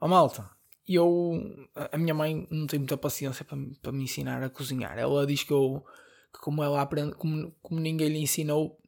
A 0.00 0.08
malta, 0.08 0.49
eu, 0.87 1.68
a 1.75 1.96
minha 1.99 2.14
mãe 2.14 2.46
não 2.50 2.66
tem 2.66 2.78
muita 2.78 2.96
paciência 2.96 3.44
para, 3.44 3.58
para 3.80 3.92
me 3.92 4.04
ensinar 4.04 4.42
a 4.42 4.50
cozinhar. 4.50 4.99
Ela 4.99 5.26
diz 5.26 5.42
que 5.42 5.52
eu, 5.52 5.84
que 6.32 6.40
como 6.40 6.62
ela 6.62 6.80
aprende, 6.80 7.14
como, 7.14 7.52
como 7.62 7.80
ninguém 7.80 8.08
lhe 8.08 8.18
ensinou, 8.18 8.78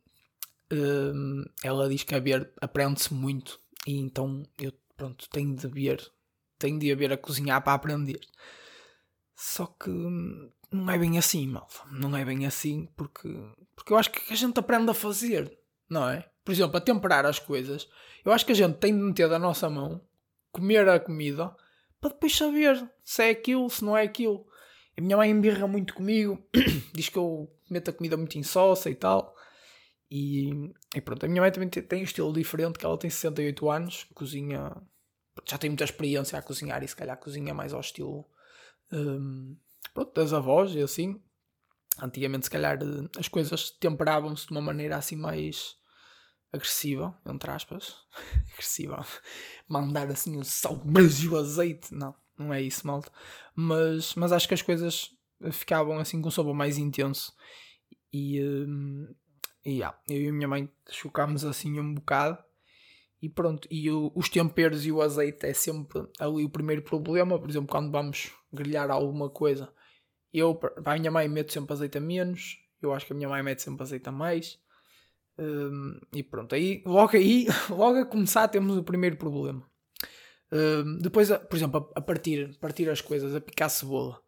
hum, 0.72 1.44
ela 1.62 1.88
diz 1.88 2.02
que 2.02 2.14
a 2.14 2.20
ver 2.20 2.52
aprende-se 2.60 3.12
muito 3.14 3.60
e 3.86 3.98
então 3.98 4.42
eu 4.58 4.72
pronto, 4.96 5.28
tenho 5.30 5.54
de 5.54 5.68
ver, 5.68 6.00
tenho 6.58 6.78
de 6.78 6.90
haver 6.92 7.12
a 7.12 7.16
cozinhar 7.16 7.62
para 7.62 7.74
aprender. 7.74 8.20
Só 9.36 9.66
que 9.66 9.90
não 10.70 10.90
é 10.90 10.98
bem 10.98 11.18
assim, 11.18 11.46
malta. 11.46 11.80
Não 11.90 12.16
é 12.16 12.24
bem 12.24 12.46
assim 12.46 12.88
porque, 12.96 13.28
porque 13.74 13.92
eu 13.92 13.96
acho 13.96 14.10
que 14.10 14.32
a 14.32 14.36
gente 14.36 14.58
aprende 14.58 14.90
a 14.90 14.94
fazer, 14.94 15.58
não 15.88 16.08
é? 16.08 16.28
Por 16.44 16.52
exemplo, 16.52 16.76
a 16.76 16.80
temperar 16.80 17.26
as 17.26 17.38
coisas. 17.38 17.88
Eu 18.24 18.32
acho 18.32 18.44
que 18.44 18.52
a 18.52 18.56
gente 18.56 18.78
tem 18.78 18.96
de 18.96 19.02
meter 19.02 19.28
da 19.28 19.38
nossa 19.38 19.68
mão, 19.68 20.00
comer 20.52 20.88
a 20.88 21.00
comida, 21.00 21.54
para 22.00 22.10
depois 22.10 22.36
saber 22.36 22.88
se 23.02 23.22
é 23.22 23.30
aquilo, 23.30 23.68
se 23.70 23.84
não 23.84 23.96
é 23.96 24.02
aquilo. 24.02 24.46
A 24.96 25.00
minha 25.00 25.16
mãe 25.16 25.30
embirra 25.30 25.66
muito 25.66 25.94
comigo, 25.94 26.42
diz 26.94 27.08
que 27.08 27.18
eu 27.18 27.50
meto 27.70 27.90
a 27.90 27.92
comida 27.92 28.16
muito 28.16 28.38
insossa 28.38 28.90
e 28.90 28.94
tal. 28.94 29.33
E, 30.10 30.72
e, 30.94 31.00
pronto, 31.00 31.24
a 31.24 31.28
minha 31.28 31.40
mãe 31.40 31.50
também 31.50 31.68
tem, 31.68 32.00
um 32.00 32.04
estilo 32.04 32.32
diferente, 32.32 32.78
que 32.78 32.84
ela 32.84 32.98
tem 32.98 33.10
68 33.10 33.70
anos, 33.70 34.04
cozinha, 34.14 34.70
já 35.46 35.58
tem 35.58 35.70
muita 35.70 35.84
experiência 35.84 36.38
a 36.38 36.42
cozinhar 36.42 36.82
e 36.82 36.88
se 36.88 36.94
calhar 36.94 37.16
cozinha 37.18 37.54
mais 37.54 37.72
ao 37.72 37.80
estilo 37.80 38.24
um, 38.92 39.56
pronto, 39.92 40.12
das 40.14 40.32
avós 40.32 40.74
e 40.74 40.80
assim. 40.80 41.20
Antigamente, 42.00 42.46
se 42.46 42.50
calhar, 42.50 42.78
as 43.18 43.28
coisas 43.28 43.70
temperavam-se 43.70 44.46
de 44.46 44.52
uma 44.52 44.60
maneira 44.60 44.96
assim 44.96 45.16
mais 45.16 45.76
agressiva, 46.52 47.16
entre 47.26 47.50
aspas. 47.50 47.96
agressiva. 48.52 49.04
Mandar 49.68 50.08
assim 50.10 50.36
o 50.38 50.44
sal, 50.44 50.80
e 51.22 51.28
o 51.28 51.36
azeite. 51.36 51.94
Não, 51.94 52.14
não 52.38 52.52
é 52.52 52.60
isso, 52.60 52.86
malta. 52.86 53.10
Mas, 53.54 54.14
mas 54.14 54.32
acho 54.32 54.48
que 54.48 54.54
as 54.54 54.62
coisas 54.62 55.10
ficavam 55.52 55.98
assim 55.98 56.20
com 56.20 56.28
um 56.28 56.32
sabor 56.32 56.54
mais 56.54 56.78
intenso. 56.78 57.32
E, 58.12 58.42
um, 58.42 59.14
e 59.64 59.78
yeah, 59.78 59.98
eu 60.08 60.20
e 60.20 60.28
a 60.28 60.32
minha 60.32 60.48
mãe 60.48 60.70
chocámos 60.90 61.44
assim 61.44 61.78
um 61.80 61.94
bocado. 61.94 62.38
E 63.22 63.28
pronto, 63.28 63.66
e 63.70 63.90
o, 63.90 64.12
os 64.14 64.28
temperos 64.28 64.84
e 64.84 64.92
o 64.92 65.00
azeite 65.00 65.46
é 65.46 65.54
sempre 65.54 66.06
ali 66.18 66.44
o 66.44 66.50
primeiro 66.50 66.82
problema. 66.82 67.38
Por 67.38 67.48
exemplo, 67.48 67.68
quando 67.68 67.90
vamos 67.90 68.32
grelhar 68.52 68.90
alguma 68.90 69.30
coisa, 69.30 69.72
eu 70.32 70.60
a 70.84 70.98
minha 70.98 71.10
mãe 71.10 71.26
meto 71.28 71.52
sempre 71.52 71.72
azeite 71.72 71.96
a 71.96 72.00
menos. 72.00 72.58
Eu 72.82 72.92
acho 72.92 73.06
que 73.06 73.12
a 73.12 73.16
minha 73.16 73.28
mãe 73.28 73.42
mete 73.42 73.62
sempre 73.62 73.82
azeite 73.82 74.08
a 74.08 74.12
mais. 74.12 74.58
Um, 75.38 75.98
e 76.12 76.22
pronto, 76.22 76.54
aí 76.54 76.82
logo 76.86 77.16
aí, 77.16 77.46
logo 77.70 77.98
a 77.98 78.06
começar 78.06 78.46
temos 78.48 78.76
o 78.76 78.84
primeiro 78.84 79.16
problema. 79.16 79.66
Um, 80.52 80.98
depois, 80.98 81.28
por 81.30 81.56
exemplo, 81.56 81.90
a, 81.94 81.98
a, 81.98 82.02
partir, 82.02 82.56
partir 82.58 82.88
as 82.88 83.00
coisas, 83.00 83.34
a 83.34 83.40
picar 83.40 83.70
cebola. 83.70 84.20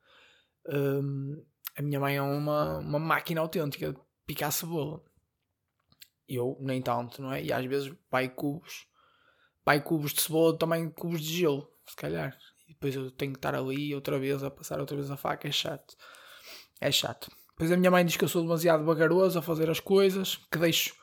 Um, 0.69 1.45
a 1.77 1.83
minha 1.83 2.01
mãe 2.01 2.17
é 2.17 2.23
uma, 2.23 2.79
uma 2.79 2.99
máquina 2.99 3.41
autêntica 3.41 3.93
de 3.93 3.99
picar 4.27 4.51
cebola. 4.51 5.03
Eu, 6.29 6.57
nem 6.61 6.83
tanto, 6.83 7.23
não 7.23 7.33
é? 7.33 7.43
E 7.43 7.53
às 7.53 7.65
vezes 7.67 7.93
vai 8.11 8.29
cubos, 8.29 8.87
vai 9.65 9.81
cubos 9.81 10.13
de 10.13 10.23
cebola 10.23 10.59
também 10.59 10.91
cubos 10.91 11.21
de 11.21 11.39
gelo, 11.39 11.69
se 11.87 11.95
calhar. 11.97 12.37
E 12.69 12.73
depois 12.73 12.95
eu 12.95 13.11
tenho 13.11 13.33
que 13.33 13.39
estar 13.39 13.55
ali 13.55 13.95
outra 13.95 14.19
vez 14.19 14.43
a 14.43 14.51
passar 14.51 14.81
outra 14.81 14.97
vez 14.97 15.11
a 15.11 15.17
faca, 15.17 15.47
é 15.47 15.53
chato. 15.53 15.97
É 16.81 16.91
chato. 16.91 17.31
Depois 17.51 17.73
a 17.73 17.77
minha 17.77 17.91
mãe 17.91 18.05
diz 18.05 18.17
que 18.17 18.25
eu 18.25 18.29
sou 18.29 18.43
demasiado 18.43 18.85
vagaroso 18.85 19.39
a 19.39 19.43
fazer 19.43 19.71
as 19.71 19.81
coisas, 19.81 20.37
que 20.51 20.59
deixo 20.59 20.95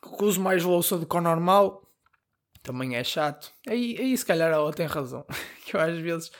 que 0.00 0.24
uso 0.24 0.40
mais 0.40 0.62
louça 0.62 0.96
do 0.96 1.06
que 1.06 1.16
o 1.16 1.20
normal. 1.20 1.86
Também 2.62 2.96
é 2.96 3.04
chato. 3.04 3.52
Aí, 3.66 3.96
aí 3.98 4.16
se 4.16 4.24
calhar 4.24 4.52
ela 4.52 4.72
tem 4.72 4.86
razão. 4.86 5.24
que 5.64 5.76
eu 5.76 5.80
às 5.80 5.98
vezes 5.98 6.30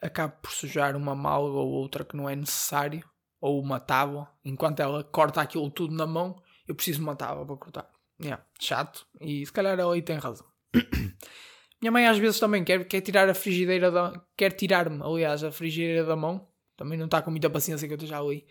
acabo 0.00 0.34
por 0.42 0.52
sujar 0.52 0.96
uma 0.96 1.14
malga 1.14 1.58
ou 1.58 1.70
outra 1.70 2.04
que 2.04 2.16
não 2.16 2.28
é 2.28 2.36
necessário. 2.36 3.04
Ou 3.40 3.60
uma 3.60 3.80
tábua. 3.80 4.28
Enquanto 4.44 4.80
ela 4.80 5.02
corta 5.02 5.40
aquilo 5.40 5.70
tudo 5.70 5.94
na 5.94 6.06
mão, 6.06 6.40
eu 6.66 6.74
preciso 6.74 6.98
de 6.98 7.04
uma 7.04 7.16
tábua 7.16 7.46
para 7.46 7.56
cortar. 7.56 7.90
Yeah, 8.20 8.44
chato. 8.60 9.06
E 9.20 9.44
se 9.44 9.52
calhar 9.52 9.78
ela 9.78 9.94
aí 9.94 10.02
tem 10.02 10.16
razão. 10.16 10.46
Minha 11.80 11.90
mãe 11.90 12.06
às 12.06 12.18
vezes 12.18 12.38
também 12.38 12.62
quer, 12.62 12.84
quer 12.86 13.00
tirar 13.00 13.28
a 13.28 13.34
frigideira 13.34 13.90
da. 13.90 14.24
Quer 14.36 14.52
tirar-me, 14.52 15.02
aliás, 15.02 15.42
a 15.42 15.50
frigideira 15.50 16.04
da 16.04 16.14
mão. 16.14 16.48
Também 16.76 16.96
não 16.96 17.06
está 17.06 17.20
com 17.20 17.30
muita 17.30 17.50
paciência 17.50 17.86
que 17.86 17.94
eu 17.94 17.96
esteja 17.96 18.18
ali. 18.18 18.46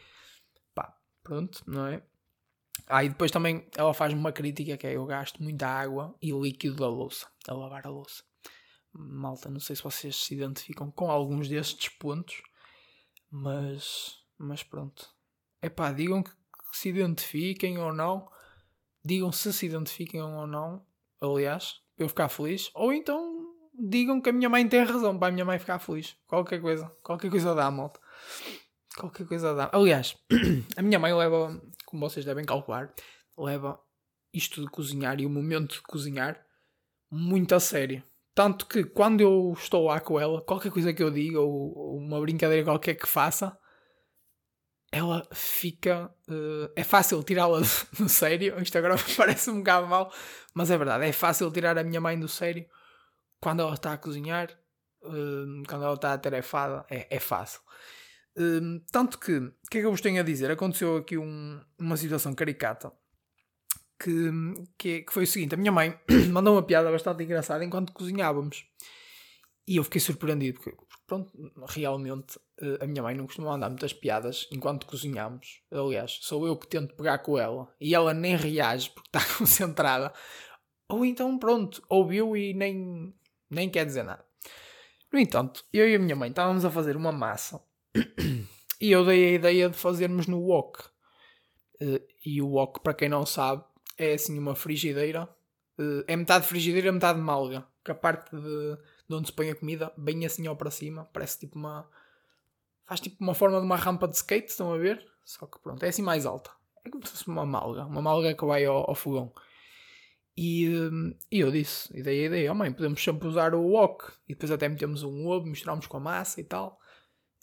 Pá, 0.76 0.94
pronto, 1.24 1.64
não 1.66 1.88
é? 1.88 2.04
Ah, 2.88 3.04
e 3.04 3.10
depois 3.10 3.32
também 3.32 3.68
ela 3.78 3.94
faz 3.94 4.14
uma 4.14 4.32
crítica 4.32 4.78
que 4.78 4.88
é 4.88 4.96
eu 4.96 5.06
gasto 5.06 5.42
muita 5.42 5.68
água 5.68 6.16
e 6.22 6.32
líquido 6.32 6.76
da 6.76 6.88
louça, 6.88 7.28
a 7.48 7.54
lavar 7.54 7.86
a 7.86 7.90
louça. 7.90 8.24
Malta, 8.94 9.50
não 9.50 9.60
sei 9.60 9.76
se 9.76 9.84
vocês 9.84 10.16
se 10.16 10.34
identificam 10.34 10.92
com 10.92 11.10
alguns 11.10 11.48
destes 11.48 11.90
pontos, 11.90 12.42
mas, 13.30 14.18
mas 14.38 14.64
pronto. 14.64 15.10
É 15.62 15.70
pá, 15.70 15.92
digam 15.94 16.22
que 16.22 16.32
se 16.72 16.90
identifiquem 16.90 17.78
ou 17.78 17.94
não, 17.94 18.30
digam 19.04 19.32
se 19.32 19.52
se 19.52 19.66
identifiquem 19.66 20.22
ou 20.22 20.48
não, 20.48 20.86
aliás, 21.20 21.82
para 21.96 22.06
eu 22.06 22.10
ficar 22.10 22.30
feliz, 22.30 22.70
ou 22.74 22.94
então 22.94 23.52
digam 23.74 24.22
que 24.22 24.30
a 24.30 24.34
minha 24.34 24.50
mãe 24.50 24.68
tem 24.68 24.84
razão 24.84 25.18
para 25.18 25.30
a 25.30 25.32
minha 25.32 25.46
mãe 25.46 25.60
ficar 25.60 25.80
feliz. 25.80 26.16
Qualquer 26.28 26.62
coisa, 26.62 26.92
qualquer 27.04 27.30
coisa 27.30 27.56
dá, 27.56 27.70
malta. 27.72 28.00
Qualquer 28.98 29.26
coisa 29.26 29.54
dá. 29.54 29.70
Aliás, 29.74 30.18
a 30.78 30.82
minha 30.82 31.00
mãe 31.00 31.14
leva, 31.14 31.62
como 31.86 32.10
vocês 32.10 32.26
devem 32.26 32.46
calcular, 32.46 32.94
leva 33.38 33.80
isto 34.34 34.62
de 34.62 34.68
cozinhar 34.68 35.20
e 35.20 35.26
o 35.26 35.30
momento 35.30 35.76
de 35.76 35.82
cozinhar 35.82 36.44
muito 37.10 37.56
a 37.56 37.60
sério. 37.60 38.04
Tanto 38.34 38.66
que 38.66 38.84
quando 38.84 39.22
eu 39.22 39.54
estou 39.58 39.86
lá 39.86 40.00
com 40.00 40.20
ela, 40.20 40.42
qualquer 40.42 40.72
coisa 40.72 40.94
que 40.94 41.04
eu 41.04 41.12
diga 41.12 41.40
ou, 41.40 41.98
uma 41.98 42.20
brincadeira 42.22 42.64
qualquer 42.64 42.96
que 42.96 43.08
faça, 43.08 43.58
ela 44.92 45.28
fica. 45.34 46.14
Uh, 46.28 46.72
é 46.76 46.84
fácil 46.84 47.24
tirá-la 47.24 47.62
do 47.98 48.10
sério. 48.10 48.60
Isto 48.62 48.78
agora 48.78 48.96
parece 49.16 49.50
um 49.50 49.60
bocado 49.60 49.88
mal, 49.88 50.12
mas 50.54 50.70
é 50.70 50.78
verdade. 50.78 51.06
É 51.06 51.12
fácil 51.12 51.52
tirar 51.52 51.78
a 51.78 51.84
minha 51.84 52.02
mãe 52.02 52.20
do 52.20 52.28
sério 52.28 52.66
quando 53.40 53.62
ela 53.62 53.74
está 53.74 53.94
a 53.94 53.98
cozinhar, 53.98 54.52
uh, 55.04 55.64
quando 55.68 55.86
ela 55.86 55.96
está 55.96 56.14
atarefada. 56.14 56.86
É, 56.90 57.16
é 57.16 57.20
fácil. 57.20 57.62
Um, 58.38 58.80
tanto 58.92 59.20
que, 59.20 59.38
o 59.38 59.54
que 59.70 59.78
é 59.78 59.82
que 59.82 59.88
eu 59.88 59.92
vos 59.92 60.02
tenho 60.02 60.20
a 60.20 60.24
dizer? 60.24 60.50
Aconteceu 60.52 60.98
aqui 60.98 61.18
um, 61.18 61.62
uma 61.78 61.98
situação 61.98 62.34
caricata 62.34 62.92
que, 64.02 64.32
que, 64.78 65.02
que, 65.02 65.14
foi 65.14 65.24
o 65.24 65.28
seguinte: 65.28 65.54
a 65.54 65.58
minha 65.58 65.72
mãe 65.72 65.98
mandou 66.32 66.56
uma 66.56 66.64
piada 66.64 66.92
bastante 66.92 67.24
engraçada 67.24 67.64
enquanto 67.64 67.94
cozinhávamos. 67.94 68.66
E 69.68 69.78
eu 69.78 69.84
fiquei 69.84 70.02
surpreendido, 70.02 70.60
porque, 70.60 70.76
pronto, 71.06 71.32
realmente 71.68 72.40
eh, 72.60 72.80
a 72.82 72.88
minha 72.88 73.04
mãe 73.04 73.16
não 73.16 73.26
costuma 73.26 73.54
andar 73.54 73.70
muitas 73.70 73.94
piadas 73.94 74.48
enquanto 74.52 74.88
cozinhamos. 74.88 75.62
Aliás, 75.72 76.20
sou 76.22 76.48
eu 76.48 76.58
que 76.58 76.68
tento 76.68 76.96
pegar 76.96 77.20
com 77.20 77.38
ela 77.38 77.74
e 77.80 77.94
ela 77.94 78.14
nem 78.14 78.36
reage 78.36 78.90
porque 78.90 79.10
está 79.10 79.22
concentrada. 79.38 80.14
Ou 80.90 81.06
então, 81.06 81.38
pronto, 81.38 81.82
ouviu 81.88 82.36
e 82.36 82.54
nem, 82.54 83.14
nem 83.50 83.70
quer 83.70 83.86
dizer 83.86 84.04
nada. 84.04 84.26
No 85.12 85.20
entanto, 85.20 85.64
eu 85.72 85.90
e 85.90 85.96
a 85.96 86.00
minha 86.00 86.16
mãe 86.16 86.30
estávamos 86.30 86.66
a 86.66 86.72
fazer 86.72 86.96
uma 86.96 87.12
massa 87.12 87.62
e 88.82 88.92
eu 88.92 89.06
dei 89.06 89.26
a 89.26 89.32
ideia 89.34 89.70
de 89.70 89.78
fazermos 89.78 90.26
no 90.26 90.40
wok. 90.40 90.84
Eh, 91.80 92.02
e 92.26 92.42
o 92.42 92.48
wok, 92.50 92.80
para 92.82 92.94
quem 92.94 93.10
não 93.10 93.26
sabe, 93.26 93.64
é 93.98 94.14
assim 94.14 94.38
uma 94.40 94.56
frigideira. 94.56 95.30
Eh, 95.78 96.06
é 96.08 96.16
metade 96.16 96.48
frigideira, 96.48 96.92
metade 96.92 97.20
malga. 97.20 97.66
Que 97.84 97.92
a 97.92 97.96
parte 97.96 98.36
de, 98.36 98.78
de 99.12 99.18
onde 99.18 99.28
se 99.28 99.34
põe 99.34 99.50
a 99.50 99.56
comida, 99.56 99.94
bem 99.98 100.26
assim 100.26 100.48
ao 100.48 100.56
para 100.56 100.72
cima, 100.72 101.06
parece 101.06 101.40
tipo 101.40 101.60
uma. 101.60 101.88
Faz 102.86 103.00
tipo 103.00 103.18
uma 103.22 103.34
forma 103.34 103.60
de 103.60 103.66
uma 103.66 103.76
rampa 103.76 104.08
de 104.08 104.16
skate, 104.16 104.50
estão 104.50 104.74
a 104.74 104.78
ver? 104.78 105.06
Só 105.24 105.46
que 105.46 105.60
pronto, 105.60 105.84
é 105.84 105.90
assim 105.90 106.02
mais 106.02 106.26
alta. 106.26 106.50
É 106.84 106.90
como 106.90 107.06
se 107.06 107.12
fosse 107.12 107.28
uma 107.28 107.46
malga, 107.46 107.86
uma 107.86 108.02
malga 108.02 108.34
que 108.34 108.46
vai 108.46 108.66
ao, 108.66 108.90
ao 108.90 108.96
fogão. 108.96 109.32
E, 110.36 110.66
e, 111.30 111.40
eu 111.40 111.52
disse, 111.52 111.96
e 111.96 112.02
dei 112.02 112.24
a 112.24 112.28
ideia, 112.28 112.52
oh 112.52 112.56
mãe, 112.56 112.72
podemos 112.72 113.04
sempre 113.04 113.28
usar 113.28 113.54
o 113.54 113.62
wok. 113.62 114.06
E 114.28 114.34
depois 114.34 114.50
até 114.50 114.68
metemos 114.68 115.04
um 115.04 115.28
ovo, 115.28 115.46
misturamos 115.46 115.88
com 115.88 115.98
a 115.98 116.00
massa 116.00 116.42
e 116.42 116.44
tal. 116.44 116.80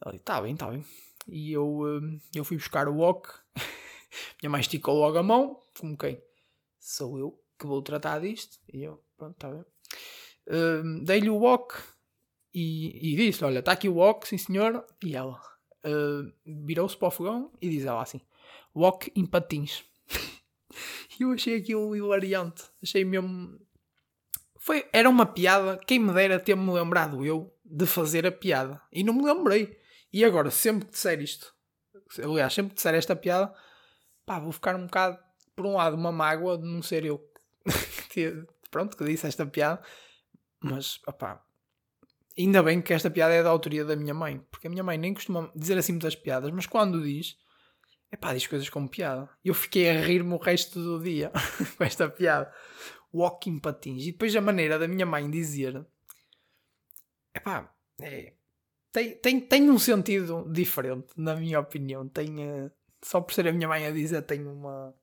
Ela 0.02 0.12
disse, 0.12 0.24
tá 0.24 0.40
bem, 0.40 0.56
tá 0.56 0.70
bem. 0.70 0.84
E 1.28 1.52
eu, 1.52 1.82
eu 2.34 2.44
fui 2.44 2.56
buscar 2.56 2.88
o 2.88 2.96
wok. 2.96 3.28
Minha 4.42 4.50
mãe 4.50 4.60
esticou 4.60 4.98
logo 4.98 5.18
a 5.18 5.22
mão, 5.22 5.60
como 5.78 5.96
quem? 5.96 6.20
Sou 6.80 7.18
eu 7.18 7.38
que 7.58 7.66
vou 7.66 7.82
tratar 7.82 8.20
disto. 8.20 8.58
E 8.72 8.82
eu, 8.82 9.02
pronto, 9.16 9.36
tá 9.36 9.50
bem. 9.50 9.64
Uh, 10.48 11.04
Dei-lhe 11.04 11.28
o 11.28 11.36
wok 11.36 11.74
e, 12.54 13.12
e 13.12 13.16
disse, 13.16 13.44
olha, 13.44 13.58
está 13.58 13.72
aqui 13.72 13.88
o 13.88 13.96
wok, 13.96 14.26
sim 14.26 14.38
senhor. 14.38 14.84
E 15.04 15.14
ela 15.14 15.40
uh, 15.84 16.32
virou-se 16.64 16.96
para 16.96 17.08
o 17.08 17.10
fogão 17.10 17.52
e 17.60 17.68
diz 17.68 17.84
ela 17.84 18.02
assim, 18.02 18.20
wok 18.74 19.12
em 19.14 19.26
patins. 19.26 19.84
E 21.18 21.24
eu 21.24 21.32
achei 21.32 21.56
aquilo 21.56 21.96
hilariante. 21.96 22.62
Achei 22.80 23.04
mesmo. 23.04 23.58
Foi, 24.56 24.88
era 24.92 25.10
uma 25.10 25.26
piada. 25.26 25.76
Quem 25.84 25.98
me 25.98 26.12
dera 26.12 26.38
ter-me 26.38 26.70
lembrado 26.70 27.24
eu 27.24 27.52
de 27.64 27.86
fazer 27.86 28.24
a 28.24 28.30
piada. 28.30 28.80
E 28.92 29.02
não 29.02 29.12
me 29.12 29.24
lembrei. 29.24 29.76
E 30.12 30.24
agora, 30.24 30.50
sempre 30.50 30.86
que 30.86 30.92
disser 30.92 31.20
isto, 31.20 31.52
aliás, 32.22 32.52
sempre 32.54 32.70
que 32.70 32.76
disser 32.76 32.94
esta 32.94 33.14
piada, 33.14 33.52
pá, 34.24 34.38
vou 34.38 34.52
ficar 34.52 34.74
um 34.76 34.86
bocado, 34.86 35.18
por 35.54 35.66
um 35.66 35.74
lado, 35.74 35.96
uma 35.96 36.12
mágoa 36.12 36.56
de 36.56 36.64
não 36.64 36.82
ser 36.82 37.04
eu 37.04 37.20
que, 38.10 38.44
pronto, 38.70 38.96
que 38.96 39.04
disse 39.04 39.26
esta 39.26 39.44
piada. 39.44 39.82
Mas, 40.60 41.00
opá, 41.06 41.44
ainda 42.36 42.62
bem 42.62 42.80
que 42.80 42.92
esta 42.92 43.10
piada 43.10 43.34
é 43.34 43.42
da 43.42 43.50
autoria 43.50 43.84
da 43.84 43.96
minha 43.96 44.14
mãe. 44.14 44.44
Porque 44.50 44.66
a 44.66 44.70
minha 44.70 44.82
mãe 44.82 44.98
nem 44.98 45.14
costuma 45.14 45.50
dizer 45.54 45.78
assim 45.78 45.92
muitas 45.92 46.16
piadas, 46.16 46.50
mas 46.50 46.66
quando 46.66 47.02
diz 47.02 47.36
é 48.10 48.16
pá, 48.16 48.32
diz 48.32 48.46
coisas 48.46 48.68
com 48.68 48.86
piada. 48.86 49.28
Eu 49.44 49.54
fiquei 49.54 49.90
a 49.90 50.00
rir-me 50.00 50.32
o 50.32 50.38
resto 50.38 50.82
do 50.82 51.02
dia 51.02 51.30
com 51.76 51.84
esta 51.84 52.08
piada. 52.08 52.52
Walking 53.12 53.58
patins. 53.58 54.04
E 54.04 54.12
depois 54.12 54.34
a 54.34 54.40
maneira 54.40 54.78
da 54.78 54.88
minha 54.88 55.06
mãe 55.06 55.30
dizer. 55.30 55.84
Epá, 57.34 57.72
é, 58.00 58.32
tem, 58.92 59.14
tem, 59.16 59.40
tem 59.40 59.70
um 59.70 59.78
sentido 59.78 60.50
diferente, 60.50 61.08
na 61.16 61.36
minha 61.36 61.60
opinião. 61.60 62.08
Tem, 62.08 62.28
uh, 62.48 62.70
só 63.02 63.20
por 63.20 63.32
ser 63.32 63.46
a 63.46 63.52
minha 63.52 63.68
mãe 63.68 63.86
a 63.86 63.90
dizer, 63.90 64.22
tem 64.22 64.46
uma. 64.46 64.94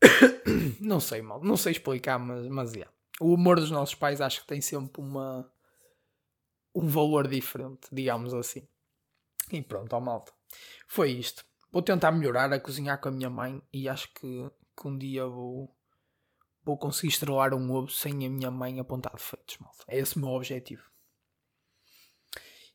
não 0.80 1.00
sei, 1.00 1.22
mal, 1.22 1.42
não 1.42 1.56
sei 1.56 1.72
explicar, 1.72 2.18
mas, 2.18 2.46
mas 2.48 2.74
é. 2.74 2.86
O 3.20 3.34
humor 3.34 3.60
dos 3.60 3.70
nossos 3.70 3.94
pais 3.94 4.20
acho 4.20 4.40
que 4.40 4.46
tem 4.46 4.60
sempre 4.60 5.00
uma. 5.00 5.50
um 6.74 6.86
valor 6.86 7.28
diferente, 7.28 7.88
digamos 7.92 8.34
assim. 8.34 8.66
E 9.50 9.62
pronto, 9.62 9.92
ó 9.94 10.00
malta. 10.00 10.32
Foi 10.86 11.10
isto. 11.10 11.44
Vou 11.70 11.82
tentar 11.82 12.12
melhorar 12.12 12.52
a 12.52 12.60
cozinhar 12.60 13.00
com 13.00 13.08
a 13.08 13.12
minha 13.12 13.30
mãe 13.30 13.62
e 13.72 13.88
acho 13.88 14.12
que, 14.12 14.50
que 14.76 14.86
um 14.86 14.96
dia 14.96 15.26
vou, 15.26 15.74
vou 16.62 16.76
conseguir 16.76 17.12
estrelar 17.12 17.54
um 17.54 17.72
ovo 17.72 17.90
sem 17.90 18.26
a 18.26 18.30
minha 18.30 18.50
mãe 18.50 18.78
apontar 18.78 19.12
defeitos, 19.12 19.56
malta. 19.58 19.84
É 19.88 19.98
esse 19.98 20.16
o 20.16 20.20
meu 20.20 20.30
objetivo. 20.30 20.82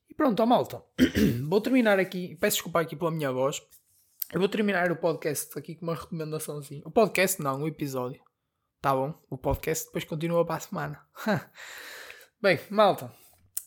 E 0.10 0.14
pronto, 0.14 0.42
ó, 0.42 0.46
malta. 0.46 0.84
vou 1.48 1.62
terminar 1.62 2.00
aqui. 2.00 2.36
Peço 2.38 2.56
desculpa 2.56 2.82
aqui 2.82 2.96
pela 2.96 3.12
minha 3.12 3.32
voz. 3.32 3.62
Eu 4.34 4.40
vou 4.40 4.50
terminar 4.50 4.92
o 4.92 4.96
podcast 4.96 5.58
aqui 5.58 5.76
com 5.76 5.86
uma 5.86 5.96
recomendaçãozinha. 5.96 6.82
O 6.86 6.92
podcast 6.92 7.42
não, 7.42 7.62
o 7.62 7.68
episódio. 7.68 8.27
Tá 8.88 8.96
bom? 8.96 9.14
O 9.30 9.38
podcast 9.38 9.88
depois 9.88 10.06
continua 10.06 10.46
para 10.46 10.56
a 10.56 10.60
semana. 10.62 11.02
Bem, 12.42 12.58
malta. 12.70 13.12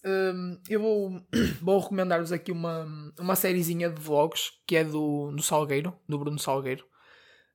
Um, 0.03 0.59
eu 0.67 0.81
vou, 0.81 1.11
vou 1.61 1.79
recomendar-vos 1.79 2.33
aqui 2.33 2.51
uma, 2.51 2.87
uma 3.19 3.37
sériezinha 3.37 3.91
de 3.91 4.01
vlogs 4.01 4.51
que 4.67 4.77
é 4.77 4.83
do, 4.83 5.31
do 5.33 5.43
Salgueiro, 5.43 5.95
do 6.09 6.19
Bruno 6.19 6.39
Salgueiro. 6.39 6.87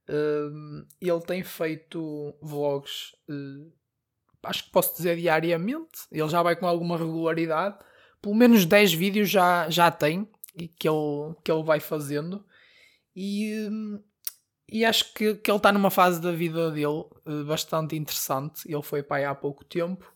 Um, 0.07 0.85
ele 1.01 1.19
tem 1.21 1.41
feito 1.41 2.37
vlogs, 2.39 3.13
uh, 3.27 3.73
acho 4.43 4.65
que 4.65 4.71
posso 4.71 4.95
dizer 4.95 5.17
diariamente. 5.17 6.01
Ele 6.11 6.29
já 6.29 6.43
vai 6.43 6.55
com 6.55 6.67
alguma 6.67 6.99
regularidade. 6.99 7.79
Pelo 8.21 8.35
menos 8.35 8.63
10 8.63 8.93
vídeos 8.93 9.27
já, 9.27 9.67
já 9.71 9.89
tem 9.89 10.29
que 10.77 10.87
ele, 10.87 11.33
que 11.43 11.51
ele 11.51 11.63
vai 11.63 11.79
fazendo. 11.79 12.45
E, 13.15 13.67
e 14.67 14.83
acho 14.83 15.13
que, 15.13 15.35
que 15.35 15.51
ele 15.51 15.57
está 15.57 15.71
numa 15.71 15.91
fase 15.91 16.19
da 16.19 16.31
vida 16.31 16.71
dele 16.71 16.87
uh, 16.87 17.45
bastante 17.45 17.95
interessante. 17.95 18.61
Ele 18.65 18.81
foi 18.81 19.03
pai 19.03 19.23
há 19.23 19.35
pouco 19.35 19.63
tempo 19.63 20.11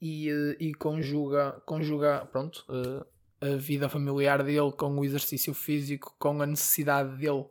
e, 0.00 0.28
eh, 0.28 0.56
e 0.60 0.74
conjuga, 0.74 1.60
conjuga 1.66 2.26
pronto, 2.26 2.64
eh, 2.70 3.52
a 3.52 3.56
vida 3.56 3.88
familiar 3.88 4.42
dele 4.42 4.72
com 4.72 4.96
o 4.96 5.04
exercício 5.04 5.54
físico, 5.54 6.14
com 6.18 6.40
a 6.42 6.46
necessidade 6.46 7.16
dele 7.16 7.46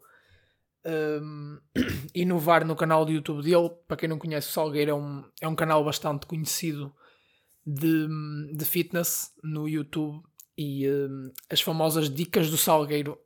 um, 0.86 1.60
ehm, 1.76 1.84
inovar 2.16 2.66
no 2.66 2.76
canal 2.76 3.06
do 3.06 3.12
YouTube 3.12 3.44
dele. 3.44 3.70
Para 3.88 3.98
quem 3.98 4.10
não 4.10 4.20
conhece, 4.20 4.50
o 4.50 4.52
Salgueiro 4.52 4.92
é 4.92 4.94
um, 4.94 5.24
é 5.42 5.48
um 5.48 5.56
canal 5.56 5.84
bastante 5.84 6.26
conhecido 6.26 6.94
de, 7.66 8.08
de 8.54 8.66
fitness 8.66 9.34
no 9.44 9.68
YouTube 9.68 10.22
e 10.58 10.90
um, 10.90 11.32
as 11.50 11.62
famosas 11.62 12.10
dicas 12.10 12.50
do 12.50 12.58
Salgueiro 12.58 13.18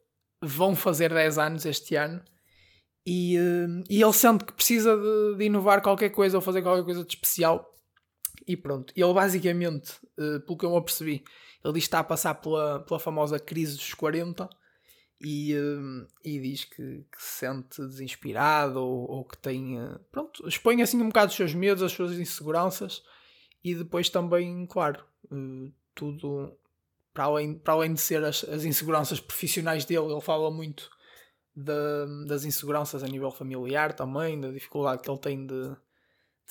vão 0.41 0.75
fazer 0.75 1.13
10 1.13 1.37
anos 1.37 1.65
este 1.65 1.95
ano. 1.95 2.23
E, 3.05 3.39
um, 3.39 3.83
e 3.89 4.01
ele 4.01 4.13
sente 4.13 4.45
que 4.45 4.53
precisa 4.53 4.95
de, 4.95 5.37
de, 5.37 5.45
inovar 5.45 5.81
qualquer 5.81 6.09
coisa 6.09 6.37
ou 6.37 6.41
fazer 6.41 6.61
qualquer 6.61 6.83
coisa 6.83 7.03
de 7.03 7.13
especial 7.13 7.75
e 8.47 8.55
pronto. 8.55 8.93
Ele 8.95 9.13
basicamente, 9.13 9.93
uh, 10.17 10.39
pelo 10.41 10.57
que 10.57 10.65
eu 10.65 10.71
me 10.71 10.77
apercebi, 10.77 11.23
ele 11.63 11.73
diz 11.73 11.83
que 11.83 11.87
está 11.87 11.99
a 11.99 12.03
passar 12.03 12.35
pela, 12.35 12.79
pela 12.81 12.99
famosa 12.99 13.39
crise 13.39 13.75
dos 13.75 13.93
40 13.93 14.47
e, 15.19 15.55
uh, 15.55 16.07
e 16.23 16.39
diz 16.39 16.65
que, 16.65 17.05
que, 17.11 17.21
se 17.21 17.39
sente 17.39 17.81
desinspirado 17.81 18.79
ou, 18.79 19.09
ou 19.09 19.25
que 19.25 19.37
tem. 19.37 19.79
Uh, 19.79 19.99
pronto, 20.11 20.47
expõe 20.47 20.81
assim 20.81 21.01
um 21.01 21.07
bocado 21.07 21.31
os 21.31 21.35
seus 21.35 21.55
medos, 21.55 21.81
as 21.81 21.91
suas 21.91 22.13
inseguranças 22.13 23.03
e 23.63 23.73
depois 23.75 24.09
também, 24.09 24.65
claro, 24.65 25.03
tudo 25.93 26.57
para 27.13 27.25
além, 27.25 27.53
para 27.53 27.73
além 27.73 27.93
de 27.93 28.01
ser 28.01 28.23
as, 28.23 28.43
as 28.43 28.63
inseguranças 28.63 29.19
profissionais 29.19 29.85
dele, 29.85 30.11
ele 30.11 30.21
fala 30.21 30.49
muito 30.49 30.89
de, 31.55 32.27
das 32.27 32.45
inseguranças 32.45 33.03
a 33.03 33.07
nível 33.07 33.31
familiar 33.31 33.93
também, 33.93 34.39
da 34.39 34.49
dificuldade 34.49 35.01
que 35.01 35.09
ele 35.09 35.19
tem 35.19 35.45
de 35.45 35.75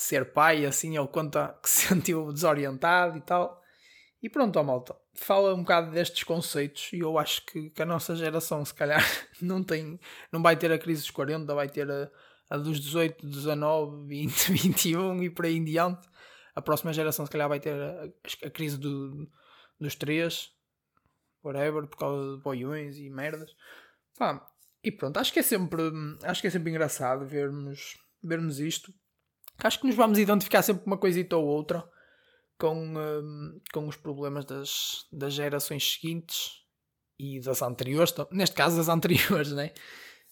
de 0.01 0.03
ser 0.03 0.33
pai, 0.33 0.65
assim, 0.65 0.97
ele 0.97 1.09
conta 1.09 1.59
que 1.63 1.69
se 1.69 1.89
sentiu 1.89 2.33
desorientado 2.33 3.19
e 3.19 3.21
tal. 3.21 3.61
E 4.23 4.29
pronto, 4.29 4.59
ó 4.59 4.63
malta, 4.63 4.97
fala 5.15 5.55
um 5.55 5.61
bocado 5.61 5.91
destes 5.91 6.25
conceitos 6.25 6.91
e 6.93 6.99
eu 6.99 7.19
acho 7.19 7.45
que, 7.47 7.71
que, 7.71 7.83
a 7.83 7.87
nossa 7.87 8.15
geração, 8.17 8.65
se 8.65 8.75
calhar, 8.75 9.03
não 9.41 9.63
tem, 9.63 9.99
não 10.33 10.43
vai 10.43 10.57
ter 10.57 10.73
a 10.73 10.79
crise 10.79 11.03
dos 11.03 11.11
40, 11.11 11.55
vai 11.55 11.69
ter 11.69 11.91
a, 11.91 12.11
a 12.51 12.57
dos 12.57 12.81
18, 12.81 13.27
19, 13.27 14.07
20, 14.07 14.53
21 14.53 15.23
e 15.23 15.31
por 15.31 15.47
aí 15.47 15.57
em 15.57 15.65
diante. 15.65 16.09
A 16.55 16.61
próxima 16.61 16.93
geração, 16.93 17.25
se 17.25 17.33
calhar, 17.33 17.49
vai 17.49 17.61
ter 17.61 17.75
a, 17.75 18.09
a 18.47 18.51
crise 18.51 18.79
do, 18.79 19.31
dos 19.79 19.95
3, 19.95 20.51
whatever, 21.43 21.87
por 21.87 21.97
causa 21.97 22.37
de 22.37 22.43
boiões 22.43 22.99
e 22.99 23.09
merdas. 23.09 23.55
Pá, 24.19 24.47
e 24.83 24.91
pronto, 24.91 25.19
acho 25.19 25.33
que 25.33 25.39
é 25.39 25.43
sempre, 25.43 25.83
acho 26.23 26.41
que 26.41 26.47
é 26.47 26.51
sempre 26.51 26.71
engraçado 26.71 27.27
vermos, 27.27 27.99
vermos 28.23 28.61
isto 28.61 28.93
acho 29.67 29.81
que 29.81 29.87
nos 29.87 29.97
vamos 29.97 30.19
identificar 30.19 30.63
sempre 30.63 30.85
uma 30.87 30.97
coisita 30.97 31.37
ou 31.37 31.45
outra 31.45 31.85
com, 32.59 32.75
um, 32.75 33.61
com 33.73 33.89
os 33.89 33.97
problemas 33.97 34.45
das, 34.45 35.07
das 35.13 35.33
gerações 35.33 35.93
seguintes 35.93 36.61
e 37.19 37.41
das 37.41 37.63
anteriores, 37.63 38.15
neste 38.31 38.55
caso 38.55 38.77
das 38.77 38.89
anteriores, 38.89 39.53
né? 39.53 39.73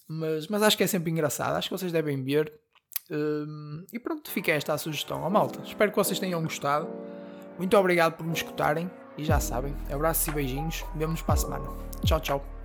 Mas, 0.07 0.47
mas 0.47 0.63
acho 0.63 0.77
que 0.77 0.83
é 0.83 0.87
sempre 0.87 1.11
engraçado, 1.11 1.55
acho 1.55 1.69
que 1.69 1.77
vocês 1.77 1.91
devem 1.91 2.23
ver. 2.23 2.51
Um, 3.11 3.85
e 3.91 3.99
pronto, 3.99 4.29
fica 4.29 4.51
esta 4.51 4.73
a 4.73 4.77
sugestão. 4.77 5.23
Oh, 5.23 5.29
malta, 5.29 5.61
espero 5.63 5.91
que 5.91 5.97
vocês 5.97 6.19
tenham 6.19 6.41
gostado. 6.41 6.87
Muito 7.57 7.75
obrigado 7.77 8.15
por 8.15 8.25
me 8.25 8.33
escutarem 8.33 8.89
e 9.17 9.23
já 9.23 9.39
sabem, 9.39 9.75
abraços 9.91 10.27
e 10.27 10.31
beijinhos. 10.31 10.83
Vemo-nos 10.95 11.21
para 11.21 11.33
a 11.33 11.37
semana. 11.37 11.67
Tchau, 12.05 12.19
tchau. 12.19 12.58